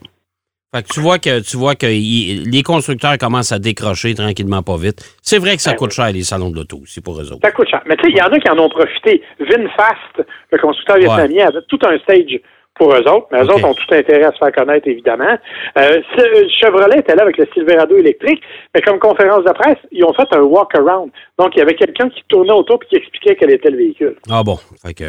Fait 0.72 0.84
que 0.84 0.88
tu 0.88 1.00
vois 1.00 1.18
que 1.18 1.40
tu 1.40 1.56
vois 1.56 1.74
que 1.74 1.86
les 1.86 2.62
constructeurs 2.62 3.18
commencent 3.18 3.50
à 3.50 3.58
décrocher 3.58 4.14
tranquillement 4.14 4.62
pas 4.62 4.76
vite. 4.76 5.02
C'est 5.20 5.38
vrai 5.38 5.56
que 5.56 5.62
ça 5.62 5.72
Ben 5.72 5.78
coûte 5.78 5.90
cher 5.90 6.12
les 6.12 6.22
salons 6.22 6.50
de 6.50 6.56
l'auto 6.56 6.78
aussi 6.80 7.00
pour 7.00 7.20
eux 7.20 7.32
autres. 7.32 7.40
Ça 7.42 7.50
coûte 7.50 7.68
cher. 7.68 7.82
Mais 7.86 7.96
tu 7.96 8.04
sais, 8.04 8.10
il 8.10 8.16
y 8.16 8.22
en 8.22 8.28
a 8.28 8.38
qui 8.38 8.48
en 8.48 8.56
ont 8.56 8.68
profité. 8.68 9.20
VinFast, 9.40 10.28
le 10.52 10.58
constructeur 10.58 10.98
vietnamien, 10.98 11.48
avait 11.48 11.62
tout 11.66 11.78
un 11.82 11.98
stage 11.98 12.38
pour 12.80 12.94
eux 12.94 13.06
autres, 13.06 13.26
mais 13.30 13.40
eux 13.42 13.50
autres 13.52 13.64
ont 13.66 13.74
tout 13.74 13.94
intérêt 13.94 14.24
à 14.24 14.32
se 14.32 14.38
faire 14.38 14.52
connaître, 14.52 14.88
évidemment. 14.88 15.36
Euh, 15.78 16.00
ce- 16.16 16.48
Chevrolet 16.60 16.98
était 17.00 17.14
là 17.14 17.22
avec 17.24 17.36
le 17.36 17.46
Silverado 17.52 17.94
électrique, 17.96 18.40
mais 18.74 18.80
comme 18.80 18.98
conférence 18.98 19.44
de 19.44 19.52
presse, 19.52 19.76
ils 19.92 20.02
ont 20.04 20.14
fait 20.14 20.26
un 20.32 20.40
walk-around. 20.40 21.10
Donc, 21.38 21.50
il 21.54 21.58
y 21.58 21.62
avait 21.62 21.74
quelqu'un 21.74 22.08
qui 22.08 22.22
tournait 22.28 22.52
autour 22.52 22.78
et 22.82 22.86
qui 22.86 22.96
expliquait 22.96 23.36
quel 23.38 23.50
était 23.52 23.68
le 23.70 23.76
véhicule. 23.76 24.16
Ah 24.30 24.42
bon. 24.42 24.58
Fait 24.82 24.94
que. 24.94 25.04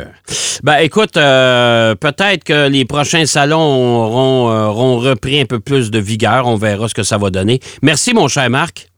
Ben 0.63 0.77
écoute, 0.81 1.15
euh, 1.17 1.95
peut-être 1.95 2.43
que 2.43 2.69
les 2.69 2.83
prochains 2.85 3.25
salons 3.25 4.03
auront, 4.03 4.49
euh, 4.51 4.65
auront 4.67 4.97
repris 4.97 5.39
un 5.39 5.45
peu 5.45 5.59
plus 5.59 5.89
de 5.91 5.99
vigueur. 5.99 6.47
On 6.47 6.55
verra 6.55 6.89
ce 6.89 6.93
que 6.93 7.03
ça 7.03 7.17
va 7.17 7.29
donner. 7.29 7.59
Merci, 7.81 8.13
mon 8.13 8.27
cher 8.27 8.49
Marc. 8.49 8.90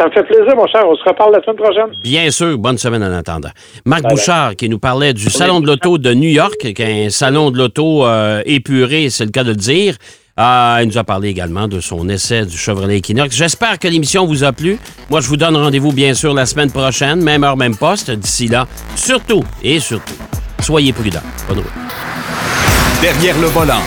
Ça 0.00 0.06
me 0.06 0.12
fait 0.12 0.22
plaisir, 0.22 0.56
mon 0.56 0.66
cher. 0.66 0.82
On 0.88 0.96
se 0.96 1.04
reparle 1.04 1.34
la 1.34 1.42
semaine 1.42 1.56
prochaine. 1.56 1.90
Bien 2.02 2.30
sûr, 2.30 2.56
bonne 2.56 2.78
semaine 2.78 3.04
en 3.04 3.12
attendant. 3.12 3.50
Marc. 3.84 4.02
Bouchard 4.08 4.56
qui 4.56 4.70
nous 4.70 4.78
parlait 4.78 5.12
du 5.12 5.28
Salon 5.28 5.60
de 5.60 5.66
l'auto 5.66 5.98
de 5.98 6.14
New 6.14 6.30
York, 6.30 6.56
qui 6.58 6.82
est 6.82 7.06
un 7.06 7.10
salon 7.10 7.50
de 7.50 7.58
l'auto 7.58 8.06
euh, 8.06 8.40
épuré, 8.46 9.10
c'est 9.10 9.26
le 9.26 9.30
cas 9.30 9.44
de 9.44 9.50
le 9.50 9.56
dire. 9.56 9.96
Ah, 10.38 10.78
il 10.80 10.88
nous 10.88 10.96
a 10.96 11.04
parlé 11.04 11.28
également 11.28 11.68
de 11.68 11.80
son 11.80 12.08
essai 12.08 12.46
du 12.46 12.56
Chevrolet 12.56 12.96
Equinox. 12.96 13.36
J'espère 13.36 13.78
que 13.78 13.88
l'émission 13.88 14.24
vous 14.24 14.42
a 14.42 14.52
plu. 14.52 14.78
Moi, 15.10 15.20
je 15.20 15.28
vous 15.28 15.36
donne 15.36 15.54
rendez-vous, 15.54 15.92
bien 15.92 16.14
sûr, 16.14 16.32
la 16.32 16.46
semaine 16.46 16.70
prochaine, 16.70 17.22
même 17.22 17.44
heure, 17.44 17.58
même 17.58 17.76
poste. 17.76 18.10
D'ici 18.10 18.48
là, 18.48 18.66
surtout 18.96 19.44
et 19.62 19.80
surtout, 19.80 20.14
soyez 20.60 20.94
prudents. 20.94 21.20
Bonne 21.46 21.58
route. 21.58 21.66
Derrière 23.02 23.38
le 23.38 23.48
volant. 23.48 23.82